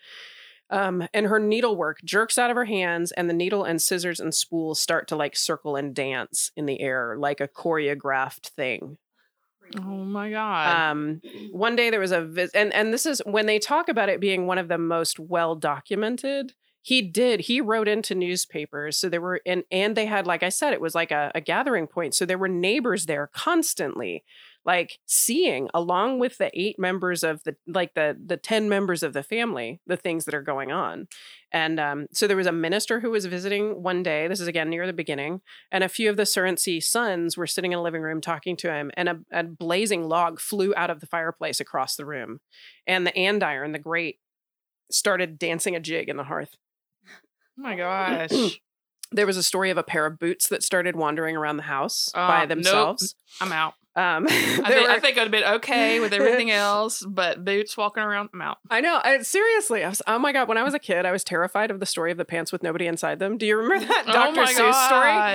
[0.69, 4.33] Um, and her needlework jerks out of her hands, and the needle and scissors and
[4.33, 8.97] spools start to like circle and dance in the air like a choreographed thing.
[9.77, 10.91] Oh my god.
[10.91, 14.09] Um, one day there was a vis- and and this is when they talk about
[14.09, 16.53] it being one of the most well documented.
[16.81, 17.41] He did.
[17.41, 20.81] He wrote into newspapers, so there were and and they had, like I said, it
[20.81, 22.13] was like a, a gathering point.
[22.13, 24.23] So there were neighbors there constantly,
[24.65, 29.13] like seeing along with the eight members of the like the the ten members of
[29.13, 31.07] the family the things that are going on.
[31.51, 34.27] And um, so there was a minister who was visiting one day.
[34.27, 35.41] This is again near the beginning,
[35.71, 38.73] and a few of the Surrency sons were sitting in a living room talking to
[38.73, 42.39] him, and a, a blazing log flew out of the fireplace across the room,
[42.87, 44.19] and the andiron, the grate,
[44.91, 46.55] started dancing a jig in the hearth.
[47.07, 48.29] oh my gosh.
[49.15, 52.09] There was a story of a pair of boots that started wandering around the house
[52.15, 52.47] by Uh, nope.
[52.49, 53.13] themselves.
[53.39, 53.75] I'm out.
[53.95, 57.77] Um, I think, I were- think I'd have been okay with everything else, but boots
[57.77, 58.57] walking around, I'm out.
[58.69, 58.99] I know.
[59.03, 60.47] I, seriously, I was, oh my god!
[60.47, 62.63] When I was a kid, I was terrified of the story of the pants with
[62.63, 63.37] nobody inside them.
[63.37, 64.41] Do you remember that oh Dr.
[64.51, 64.87] Seuss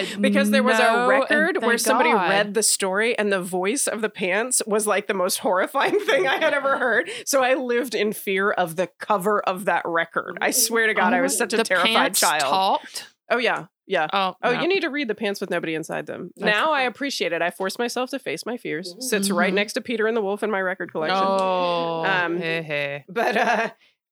[0.09, 0.21] story?
[0.21, 2.31] Because there was No, a record where somebody God.
[2.31, 6.27] read the story and the voice of the pants was like the most horrifying thing
[6.27, 7.09] I had ever heard.
[7.27, 10.39] So I lived in fear of the cover of that record.
[10.41, 12.41] I swear to God, I was Oh, such a the terrified pants child.
[12.43, 13.07] Talked.
[13.31, 14.07] Oh yeah, yeah.
[14.12, 14.61] Oh, Oh, no.
[14.62, 16.31] you need to read the pants with nobody inside them.
[16.37, 17.43] That's- now I appreciate it.
[17.43, 18.95] I force myself to face my fears.
[19.01, 19.57] Sits right Mhm.
[19.57, 21.18] next to Peter and the Wolf in my record collection.
[21.20, 23.05] Oh, Um, hey, hey.
[23.09, 23.70] But uh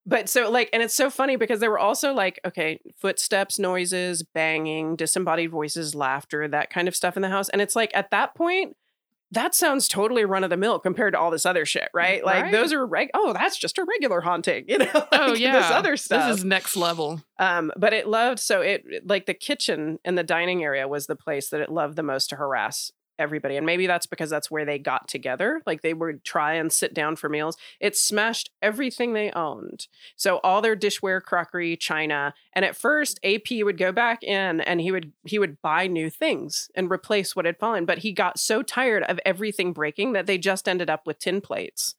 [0.08, 4.22] but so like and it's so funny because there were also like okay, footsteps, noises,
[4.22, 7.48] banging, disembodied voices, laughter, that kind of stuff in the house.
[7.48, 8.76] And it's like at that point
[9.32, 12.24] that sounds totally run of the mill compared to all this other shit, right?
[12.24, 12.52] Like Right.
[12.52, 14.88] those are reg- oh, that's just a regular haunting, you know?
[14.94, 16.28] like Oh yeah, this other stuff.
[16.28, 17.20] This is next level.
[17.38, 21.16] Um, but it loved so it like the kitchen and the dining area was the
[21.16, 23.56] place that it loved the most to harass everybody.
[23.56, 25.62] And maybe that's because that's where they got together.
[25.66, 27.56] Like they would try and sit down for meals.
[27.80, 29.86] It smashed everything they owned.
[30.16, 32.34] So all their dishware, crockery, china.
[32.52, 36.10] And at first, AP would go back in and he would he would buy new
[36.10, 37.84] things and replace what had fallen.
[37.84, 41.40] But he got so tired of everything breaking that they just ended up with tin
[41.40, 41.94] plates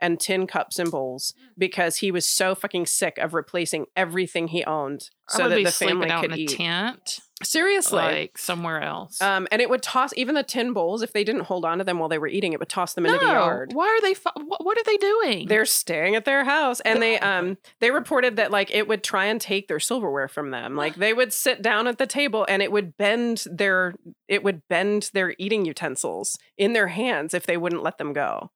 [0.00, 1.50] and tin cups and bowls mm.
[1.58, 6.10] because he was so fucking sick of replacing everything he owned so that the family
[6.10, 6.50] could in a eat.
[6.50, 7.98] tent, Seriously.
[8.02, 9.20] like somewhere else.
[9.22, 11.84] um, and it would toss even the tin bowls if they didn't hold on to
[11.84, 12.52] them while they were eating.
[12.52, 13.72] It would toss them into the yard.
[13.72, 14.14] Why are they?
[14.14, 15.48] Fu- what, what are they doing?
[15.48, 19.26] They're staying at their house, and they um they reported that like it would try
[19.26, 20.76] and take their silverware from them.
[20.76, 23.94] Like they would sit down at the table, and it would bend their
[24.28, 28.50] it would bend their eating utensils in their hands if they wouldn't let them go.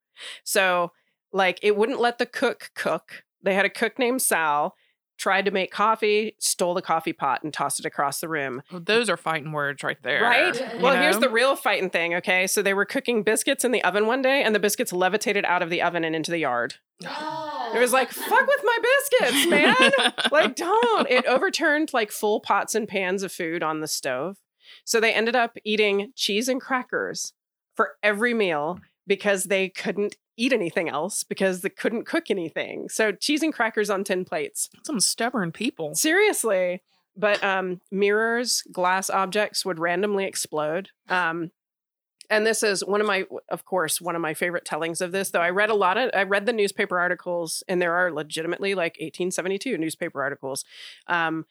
[0.45, 0.93] So
[1.33, 3.25] like it wouldn't let the cook cook.
[3.43, 4.75] They had a cook named Sal.
[5.17, 8.63] Tried to make coffee, stole the coffee pot, and tossed it across the room.
[8.71, 10.23] Well, Those are fighting words right there.
[10.23, 10.55] Right?
[10.55, 12.47] you Well, here's the real fighting thing, okay?
[12.47, 15.63] So they were cooking biscuits in the oven one day, and the biscuits levitated out
[15.63, 16.75] of the oven and into the yard.
[17.07, 17.73] Oh.
[17.75, 20.13] It was like, fuck with my biscuits, man.
[20.33, 21.09] like, don't.
[21.11, 24.39] It overturned like full pots and pans of food on the stove.
[24.85, 27.33] So they ended up eating cheese and crackers
[27.75, 32.89] for every meal because they couldn't eat anything else because they couldn't cook anything.
[32.89, 34.69] So cheese and crackers on tin plates.
[34.85, 35.95] Some stubborn people.
[35.95, 36.83] Seriously.
[37.17, 40.91] But um, mirrors, glass objects would randomly explode.
[41.09, 41.53] Um,
[42.31, 45.31] and this is one of my, of course, one of my favorite tellings of this.
[45.31, 48.75] Though I read a lot of, I read the newspaper articles, and there are legitimately
[48.75, 50.65] like 1872 newspaper articles.
[51.07, 51.45] Um,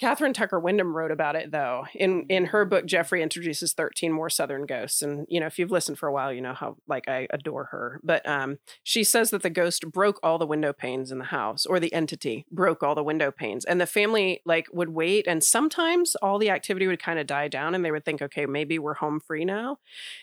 [0.00, 1.86] Kathryn Tucker Windham wrote about it though.
[1.94, 5.02] In in her book, Jeffrey introduces 13 more Southern ghosts.
[5.02, 7.64] And you know, if you've listened for a while, you know how like I adore
[7.66, 8.00] her.
[8.04, 11.66] But um, she says that the ghost broke all the window panes in the house,
[11.66, 13.64] or the entity broke all the window panes.
[13.64, 17.48] And the family like would wait, and sometimes all the activity would kind of die
[17.48, 19.78] down, and they would think, okay, maybe we're home free now.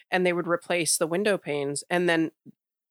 [0.10, 2.32] And they would replace the window panes, and then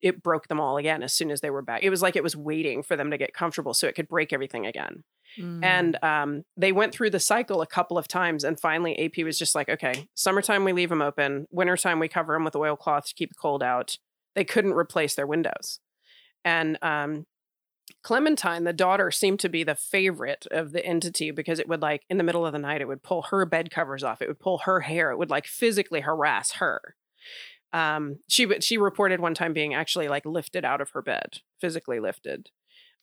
[0.04, 1.82] it broke them all again as soon as they were back.
[1.82, 4.34] It was like it was waiting for them to get comfortable so it could break
[4.34, 5.02] everything again.
[5.40, 5.64] Mm.
[5.64, 8.44] And um, they went through the cycle a couple of times.
[8.44, 11.46] And finally, AP was just like, okay, summertime, we leave them open.
[11.50, 13.96] Wintertime, we cover them with oilcloth to keep the cold out.
[14.34, 15.80] They couldn't replace their windows.
[16.44, 17.24] And um,
[18.02, 22.02] Clementine, the daughter, seemed to be the favorite of the entity because it would, like,
[22.10, 24.20] in the middle of the night, it would pull her bed covers off.
[24.20, 25.10] It would pull her hair.
[25.10, 26.94] It would, like, physically harass her.
[27.74, 32.00] Um, she she reported one time being actually like lifted out of her bed, physically
[32.00, 32.48] lifted.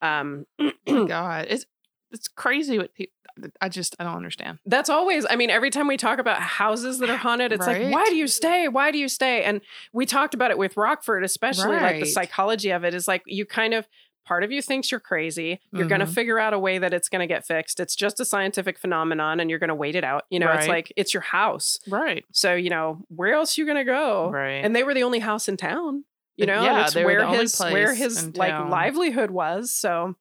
[0.01, 1.65] Um, Oh God, it's
[2.11, 3.13] it's crazy what people.
[3.61, 4.59] I just I don't understand.
[4.65, 7.91] that's always i mean every time we talk about houses that are haunted it's like
[7.91, 9.61] why do you stay why do you stay and
[9.93, 13.45] we talked about it with rockford especially like the psychology of it is like you
[13.45, 13.87] kind of
[14.25, 15.59] part of you thinks you're crazy.
[15.71, 17.79] You're going to figure out a way that it's going to get fixed.
[17.79, 20.25] It's just a scientific phenomenon and you're going to wait it out.
[20.29, 21.79] You know it's like it's your house.
[21.87, 24.29] Right, so you know where else you going to go?
[24.29, 24.63] Right.
[24.63, 26.05] and they were the only house in town
[26.37, 30.15] you know Yeah, it's where the only his where his like livelihood was so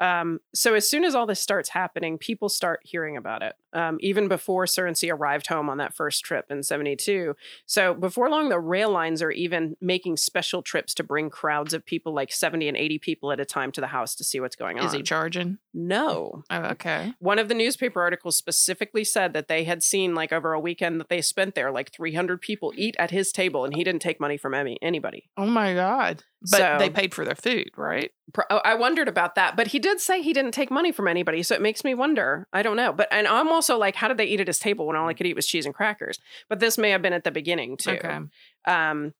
[0.00, 3.96] um so as soon as all this starts happening people start hearing about it um
[4.00, 7.34] even before Surrency arrived home on that first trip in 72
[7.66, 11.84] so before long the rail lines are even making special trips to bring crowds of
[11.86, 14.56] people like 70 and 80 people at a time to the house to see what's
[14.56, 15.58] going on Is he charging?
[15.74, 17.12] No Oh, okay.
[17.18, 21.00] one of the newspaper articles specifically said that they had seen like over a weekend
[21.00, 24.20] that they spent there like 300 people eat at his table and he didn't take
[24.20, 26.22] money from any, anybody Oh my God.
[26.50, 28.10] But they paid for their food, right?
[28.34, 31.08] Pro- oh, I wondered about that, but he did say he didn't take money from
[31.08, 32.46] anybody, so it makes me wonder.
[32.52, 34.86] I don't know, but and I'm also like, how did they eat at his table
[34.86, 36.18] when all I could eat was cheese and crackers?
[36.50, 37.92] But this may have been at the beginning too.
[37.92, 38.18] Okay.
[38.66, 39.14] Um,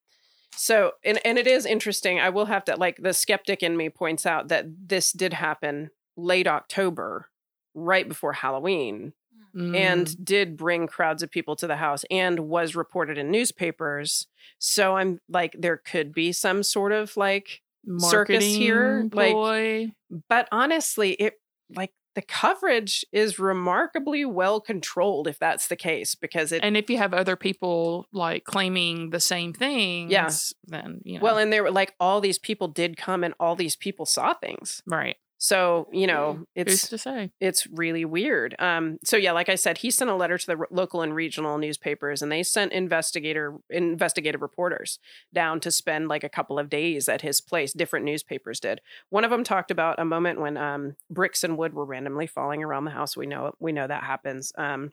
[0.55, 2.21] so and and it is interesting.
[2.21, 5.91] I will have to like the skeptic in me points out that this did happen
[6.17, 7.29] late October,
[7.75, 9.13] right before Halloween,
[9.55, 9.77] Mm.
[9.77, 14.27] and did bring crowds of people to the house and was reported in newspapers.
[14.59, 17.63] So I'm like, there could be some sort of like
[17.99, 21.35] circus here, Marketing like- but honestly, it
[21.73, 26.89] like the coverage is remarkably well controlled if that's the case because it and if
[26.91, 31.23] you have other people like claiming the same thing, things, then you know.
[31.25, 34.35] well and there were like all these people did come and all these people saw
[34.35, 34.83] things.
[34.87, 35.17] right.
[35.37, 37.31] So, you know, Who's it's to say?
[37.41, 38.55] it's really weird.
[38.59, 41.15] Um so yeah, like I said, he sent a letter to the r- local and
[41.15, 44.99] regional newspapers and they sent investigator investigative reporters
[45.35, 47.73] down to spend like a couple of days at his place.
[47.73, 48.81] Different newspapers did.
[49.11, 52.63] One of them talked about a moment when um, bricks and wood were randomly falling
[52.63, 53.17] around the house.
[53.17, 54.53] We know we know that happens.
[54.57, 54.93] Um,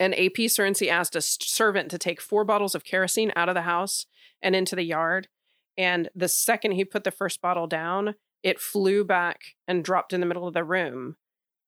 [0.00, 3.62] and AP Surrency asked a servant to take four bottles of kerosene out of the
[3.62, 4.06] house
[4.40, 5.28] and into the yard.
[5.76, 10.20] And the second he put the first bottle down, it flew back and dropped in
[10.20, 11.16] the middle of the room,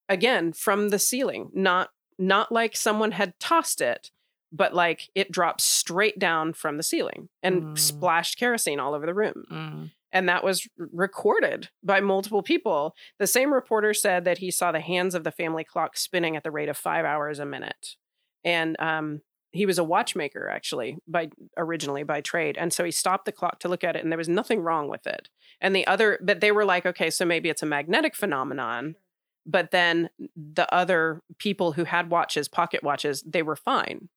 [0.09, 1.51] again from the ceiling.
[1.53, 4.11] Not not like someone had tossed it,
[4.53, 7.79] but like it dropped straight down from the ceiling and Mm.
[7.79, 9.91] splashed kerosene all over the room Mm.
[10.13, 12.95] and that was recorded by multiple people.
[13.19, 16.43] The same reporter said that he saw the hands of the family clock spinning at
[16.43, 17.97] the rate of five hours a minute,
[18.45, 19.23] and um,
[19.53, 23.59] he was a watchmaker actually by originally by trade, and so he stopped the clock
[23.61, 25.29] to look at it, and there was nothing wrong with it.
[25.61, 28.97] And the other, but they were like, okay, so maybe it's a magnetic phenomenon.
[29.47, 34.09] But then the other people who had watches, pocket watches, they were fine.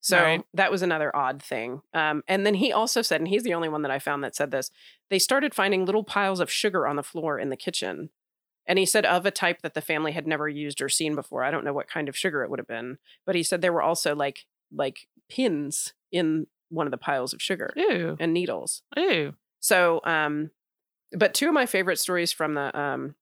[0.00, 0.44] So Right.
[0.52, 1.80] that was another odd thing.
[1.94, 4.36] Um, and then he also said, and he's the only one that I found that
[4.36, 4.70] said this,
[5.08, 8.10] they started finding little piles of sugar on the floor in the kitchen.
[8.66, 11.42] And he said of a type that the family had never used or seen before.
[11.42, 13.72] I don't know what kind of sugar it would have been, but he said there
[13.72, 14.44] were also like
[14.74, 18.16] like pins in one of the piles of sugar Ew.
[18.18, 18.82] and needles.
[18.96, 19.34] Ew.
[19.60, 20.50] So, um,
[21.16, 23.14] but two of my favorite stories from the um,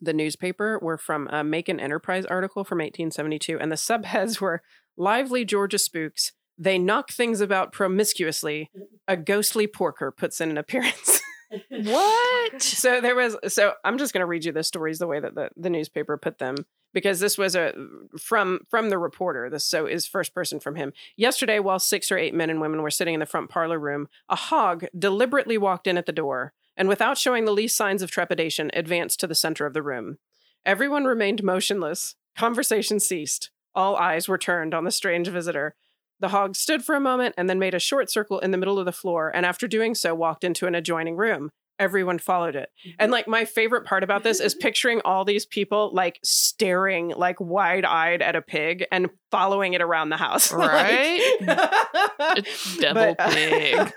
[0.00, 4.62] the newspaper were from a Macon Enterprise article from 1872, and the subheads were
[4.96, 8.70] "Lively Georgia spooks." They knock things about promiscuously.
[9.08, 11.20] A ghostly porker puts in an appearance.
[11.68, 12.62] What?
[12.62, 15.34] so there was so i'm just going to read you the stories the way that
[15.34, 16.56] the, the newspaper put them
[16.94, 17.74] because this was a
[18.18, 20.92] from from the reporter this so is first person from him.
[21.16, 24.08] Yesterday while six or eight men and women were sitting in the front parlor room
[24.30, 28.10] a hog deliberately walked in at the door and without showing the least signs of
[28.10, 30.18] trepidation advanced to the center of the room.
[30.64, 32.16] Everyone remained motionless.
[32.36, 33.50] Conversation ceased.
[33.74, 35.74] All eyes were turned on the strange visitor
[36.20, 38.78] the hog stood for a moment and then made a short circle in the middle
[38.78, 41.50] of the floor, and after doing so, walked into an adjoining room.
[41.76, 42.68] Everyone followed it.
[43.00, 47.40] And like my favorite part about this is picturing all these people like staring like
[47.40, 50.52] wide eyed at a pig and following it around the house.
[50.52, 51.20] Right?
[52.20, 52.46] Like-
[52.78, 53.92] Devil but, uh, pig.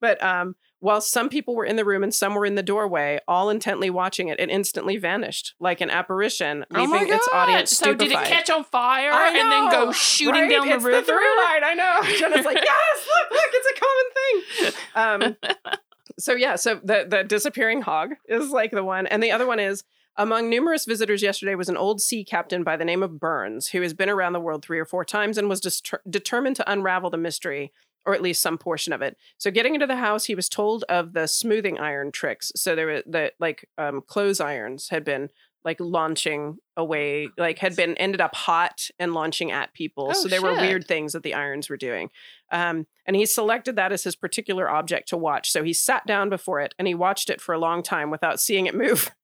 [0.00, 3.20] but um, while some people were in the room and some were in the doorway,
[3.28, 7.94] all intently watching it, it instantly vanished like an apparition, Oh leaving its audience So
[7.94, 10.50] did it catch on fire I and then go shooting right?
[10.50, 11.00] down the it's river?
[11.00, 12.00] The through line, I know.
[12.18, 14.72] Jenna's like, yes, look, look, it's a
[15.04, 15.36] common thing.
[15.66, 15.76] Um,
[16.18, 19.60] so yeah, so the the disappearing hog is like the one, and the other one
[19.60, 19.84] is
[20.16, 23.80] among numerous visitors yesterday was an old sea captain by the name of Burns, who
[23.82, 27.10] has been around the world three or four times and was deter- determined to unravel
[27.10, 27.72] the mystery.
[28.06, 29.16] Or at least some portion of it.
[29.36, 32.50] So, getting into the house, he was told of the smoothing iron tricks.
[32.56, 35.28] So there were the like um, clothes irons had been
[35.64, 40.08] like launching away, like had been ended up hot and launching at people.
[40.10, 42.10] Oh, so there were weird things that the irons were doing.
[42.50, 45.50] Um, and he selected that as his particular object to watch.
[45.50, 48.40] So he sat down before it and he watched it for a long time without
[48.40, 49.10] seeing it move.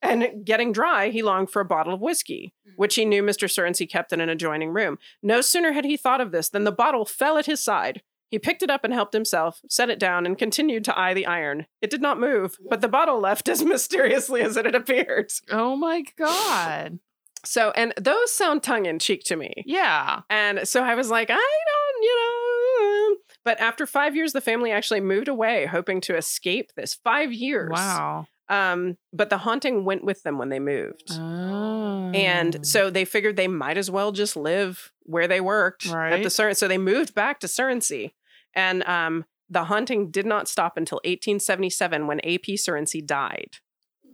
[0.00, 3.48] And getting dry, he longed for a bottle of whiskey, which he knew Mr.
[3.48, 4.98] Surrency kept in an adjoining room.
[5.20, 8.02] No sooner had he thought of this than the bottle fell at his side.
[8.30, 11.26] He picked it up and helped himself, set it down, and continued to eye the
[11.26, 11.66] iron.
[11.80, 15.30] It did not move, but the bottle left as mysteriously as it had appeared.
[15.50, 16.98] Oh my god.
[17.44, 19.62] So, and those sound tongue in cheek to me.
[19.64, 20.22] Yeah.
[20.28, 23.16] And so I was like, I don't, you know.
[23.44, 26.94] But after five years, the family actually moved away, hoping to escape this.
[26.94, 27.70] Five years.
[27.72, 28.26] Wow.
[28.48, 31.10] Um, but the haunting went with them when they moved.
[31.12, 32.10] Oh.
[32.14, 36.44] And so they figured they might as well just live where they worked at the
[36.44, 36.56] Right.
[36.56, 38.12] So they moved back to Surrency.
[38.58, 42.54] And um, the haunting did not stop until 1877 when A.P.
[42.56, 43.58] Surrency died.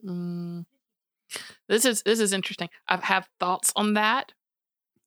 [0.04, 0.66] Mm.
[1.66, 2.68] This is this is interesting.
[2.86, 4.32] I have thoughts on that.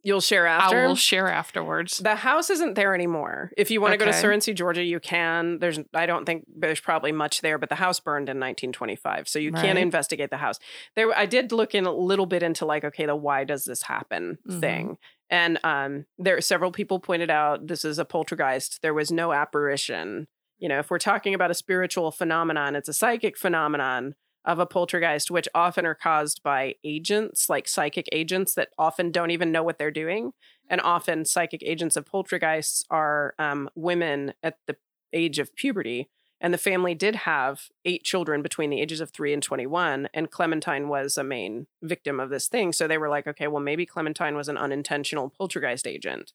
[0.03, 0.83] You'll share after.
[0.83, 1.97] I will share afterwards.
[1.97, 3.51] The house isn't there anymore.
[3.57, 4.21] If you want to go to Okay.
[4.21, 5.59] Surrency, Georgia, you can.
[5.59, 9.37] There's I don't think there's probably much there, but the house burned in 1925, so
[9.39, 9.77] you can Right.
[9.77, 10.59] investigate the house.
[10.95, 13.83] There, I did look in a little bit into like, okay, the why does this
[13.83, 14.59] happen Mhm.
[14.61, 14.97] thing,
[15.29, 18.81] and um, there several people pointed out this is a poltergeist.
[18.81, 20.27] There was no apparition.
[20.59, 24.15] You know, if we're talking about a spiritual phenomenon, it's a psychic phenomenon
[24.47, 29.29] of a poltergeist, which often are caused by agents, like psychic agents that often don't
[29.29, 30.31] even know what they're doing.
[30.69, 34.77] And often, psychic agents of poltergeists are um, women at the
[35.11, 36.09] age of puberty.
[36.39, 40.07] And the family did have eight children between the ages of three and 21.
[40.13, 42.71] And Clementine was a main victim of this thing.
[42.71, 46.31] So they were like, okay, well, maybe Clementine was an unintentional poltergeist agent,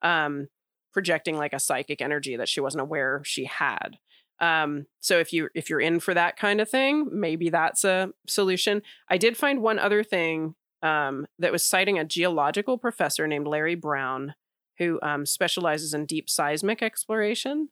[0.00, 0.48] um,
[0.92, 3.98] projecting like a psychic energy that she wasn't aware she had.
[4.40, 8.10] Um, so if you if you're in for that kind of thing, maybe that's a
[8.26, 8.82] solution.
[9.08, 13.76] I did find one other thing um, that was citing a geological professor named Larry
[13.76, 14.34] Brown,
[14.78, 17.68] who um, specializes in deep seismic exploration.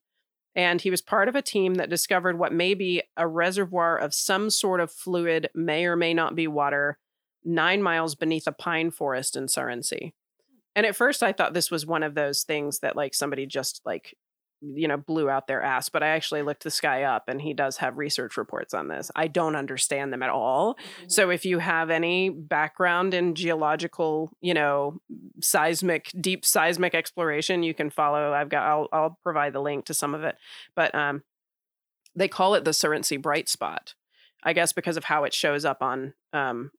[0.54, 4.14] And he was part of a team that discovered what may be a reservoir of
[4.14, 6.98] some sort of fluid, may or may not be water,
[7.44, 10.12] nine miles beneath a pine forest in Surrency.
[10.74, 13.80] And at first, I thought this was one of those things that like somebody just
[13.84, 14.16] like
[14.62, 17.54] you know blew out their ass but i actually looked this guy up and he
[17.54, 19.10] does have research reports on this.
[19.16, 20.76] I don't understand them at all.
[21.08, 25.00] So if you have any background in geological you know
[25.40, 28.32] seismic deep seismic exploration you can follow.
[28.32, 30.36] I've got i'll, I'll provide the link to some of it.
[30.74, 31.22] But um
[32.14, 33.94] they call it the Surrency bright spot
[34.42, 36.70] i guess because of how it shows up on um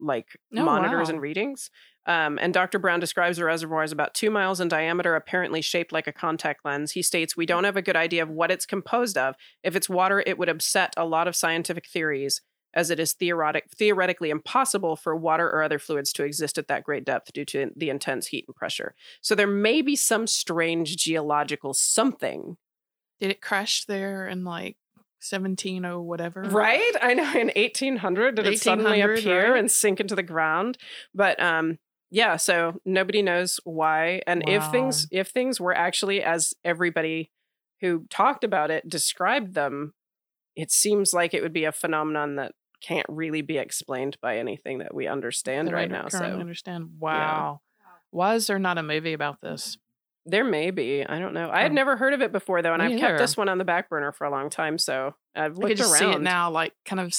[0.00, 0.26] like
[0.56, 1.14] Oh, monitors wow.
[1.14, 1.70] and readings
[2.10, 2.80] um, and Dr.
[2.80, 6.64] Brown describes the reservoir as about two miles in diameter, apparently shaped like a contact
[6.64, 6.90] lens.
[6.90, 9.36] He states, We don't have a good idea of what it's composed of.
[9.62, 12.42] If it's water, it would upset a lot of scientific theories,
[12.74, 16.82] as it is theoretic- theoretically impossible for water or other fluids to exist at that
[16.82, 18.96] great depth due to the intense heat and pressure.
[19.20, 22.56] So there may be some strange geological something.
[23.20, 24.76] Did it crash there in like
[25.20, 26.42] 17 or whatever?
[26.42, 26.92] Right?
[27.00, 29.60] I know in 1800 did it suddenly appear right?
[29.60, 30.76] and sink into the ground.
[31.14, 31.78] But um
[32.10, 37.30] yeah, so nobody knows why and if things if things were actually as everybody
[37.80, 39.94] who talked about it described them,
[40.56, 44.78] it seems like it would be a phenomenon that can't really be explained by anything
[44.78, 46.08] that we understand That right now.
[46.08, 46.90] So understand.
[46.98, 47.60] Wow.
[48.10, 49.78] Why is there not a movie about this?
[50.26, 51.04] There may be.
[51.04, 51.48] I don't know.
[51.50, 53.58] I had never heard of it before though, and Me I've kept this one on
[53.58, 54.78] the back burner for a long time.
[54.78, 57.14] So I've looked I could just see it now, like kind of,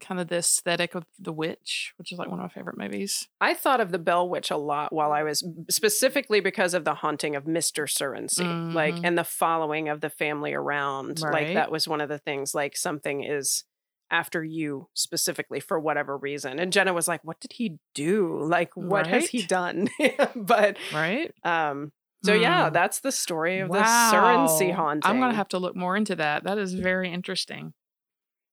[0.00, 3.28] kind of the aesthetic of The Witch, which is like one of my favorite movies.
[3.40, 6.94] I thought of the Bell Witch a lot while I was specifically because of the
[6.94, 9.00] haunting of Mister Surrency, like Mhm.
[9.04, 11.20] and the following of the family around.
[11.20, 12.54] Like that was one of the things.
[12.54, 13.64] Like something is
[14.10, 16.58] after you specifically for whatever reason.
[16.58, 18.38] And Jenna was like, "What did he do?
[18.42, 19.90] Like, what has he done?"
[20.34, 21.30] but Right?
[21.44, 21.92] um,
[22.24, 22.72] so yeah, Hmm.
[22.72, 24.76] that's the story of the Surrency Wow.
[24.76, 25.10] haunting.
[25.10, 26.44] I'm gonna have to look more into that.
[26.44, 27.74] That is very interesting.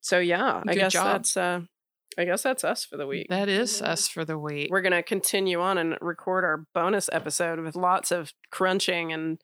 [0.05, 1.05] So yeah, I Good guess job.
[1.07, 1.61] that's uh
[2.15, 3.25] I guess that's us for the week.
[3.29, 4.67] That is us for the week.
[4.69, 9.41] We're gonna continue on and record our bonus episode with lots of crunching and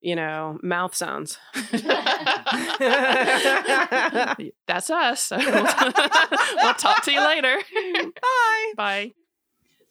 [0.00, 1.38] you know mouth sounds.
[4.66, 5.30] That's us.
[6.62, 7.56] We'll talk to you later.
[8.20, 8.72] Bye.
[8.76, 9.12] Bye.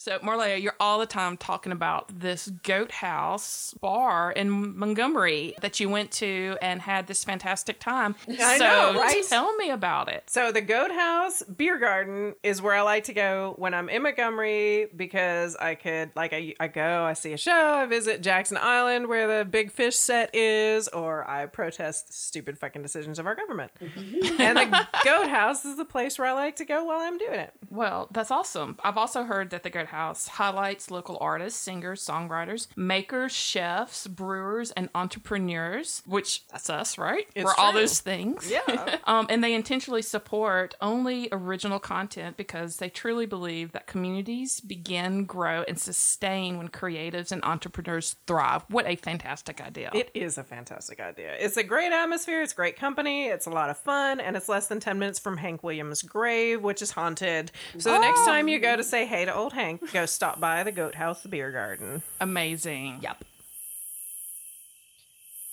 [0.02, 5.82] So, Marleah, you're all the time talking about this goat house bar in Montgomery that
[5.82, 8.16] you went to and had this fantastic time.
[8.30, 9.22] I so, know, right?
[9.28, 10.24] tell me about it.
[10.30, 14.04] So the Goat House Beer Garden is where I like to go when I'm in
[14.04, 18.56] Montgomery because I could like I, I go, I see a show, I visit Jackson
[18.56, 23.36] Island where the big fish set is, or I protest stupid fucking decisions of our
[23.36, 23.74] government.
[23.82, 27.42] and the Goat House is the place where I like to go while I'm doing
[27.42, 27.52] it.
[27.70, 28.78] Well, that's awesome.
[28.82, 34.72] I've also heard that the Goat House highlights local artists, singers, songwriters, makers, chefs, brewers,
[34.72, 37.28] and entrepreneurs, which that's us, right?
[37.36, 38.50] It's We're all those things.
[38.50, 38.98] Yeah.
[39.06, 45.26] um, and they intentionally support only original content because they truly believe that communities begin,
[45.26, 48.64] grow, and sustain when creatives and entrepreneurs thrive.
[48.70, 49.92] What a fantastic idea.
[49.94, 51.36] It is a fantastic idea.
[51.40, 54.68] It's a great atmosphere, it's great company, it's a lot of fun, and it's less
[54.68, 57.52] than 10 minutes from Hank Williams' grave, which is haunted.
[57.78, 60.64] So the next time you go to say hey to old Hank, go stop by
[60.64, 62.04] the Goat House the Beer Garden.
[62.20, 63.00] Amazing.
[63.02, 63.24] Yep.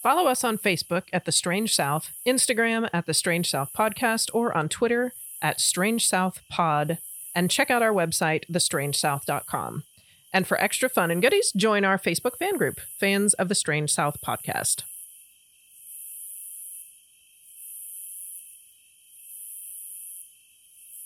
[0.02, 4.56] Follow us on Facebook at The Strange South, Instagram at The Strange South Podcast, or
[4.56, 5.12] on Twitter
[5.42, 6.98] at Strange South Pod,
[7.34, 9.82] and check out our website, thestrangesouth.com.
[10.32, 13.90] And for extra fun and goodies, join our Facebook fan group, Fans of the Strange
[13.92, 14.82] South Podcast.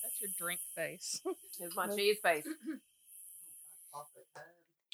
[0.03, 1.23] That's your drink face.
[1.59, 2.47] Here's my cheese face.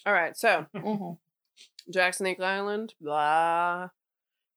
[0.07, 1.91] All right, so mm-hmm.
[1.93, 3.89] Jackson Lake Island, blah.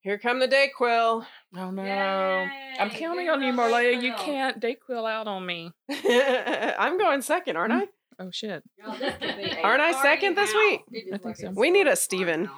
[0.02, 1.26] Here come the Dayquil.
[1.56, 1.82] Oh no.
[1.84, 2.48] Yay.
[2.78, 3.94] I'm counting Good on you, girl, Marleah.
[3.94, 5.72] good You can't Dayquil out on me.
[5.90, 7.82] I'm going second, aren't mm.
[7.82, 7.86] I?
[8.20, 8.62] Oh shit.
[8.78, 10.56] Y'all, this could be a Aren't I second this house.
[10.90, 11.10] week?
[11.12, 11.50] I think so.
[11.50, 12.50] We need a historic Steven.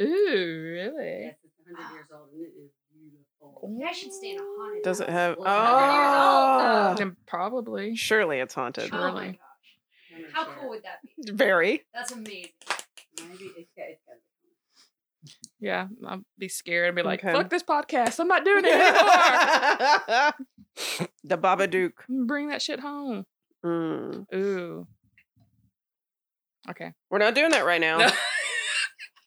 [0.00, 1.22] Ooh, really?
[1.22, 3.76] Yes, it's 100 years old and it is beautiful.
[3.76, 7.04] You guys should stay in a haunted Does it have- Well, it's 100 years Oh.
[7.04, 7.96] old, probably.
[7.96, 8.90] Surely it's haunted.
[8.92, 9.38] Oh Surely.
[10.22, 10.30] Gosh.
[10.32, 11.10] How cool would that be?
[11.32, 11.84] Very.
[11.94, 12.52] That's amazing.
[13.28, 14.00] Maybe it's got, it's
[15.60, 16.88] Yeah, I'd be scared.
[16.88, 17.32] I'd be like, Okay.
[17.32, 18.18] fuck this podcast.
[18.20, 20.32] I'm not doing it anymore.
[21.24, 21.92] the Babadook.
[22.08, 23.26] Bring that shit home.
[23.64, 24.24] Mm.
[24.34, 24.86] Ooh.
[26.70, 26.92] Okay.
[27.10, 27.98] We're not doing that right now.
[27.98, 28.10] No.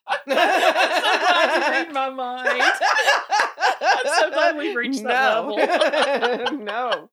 [0.08, 2.50] I'm so glad you read my mind.
[3.82, 7.10] I'm so glad we've reached that no.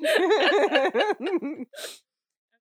[0.00, 1.64] no.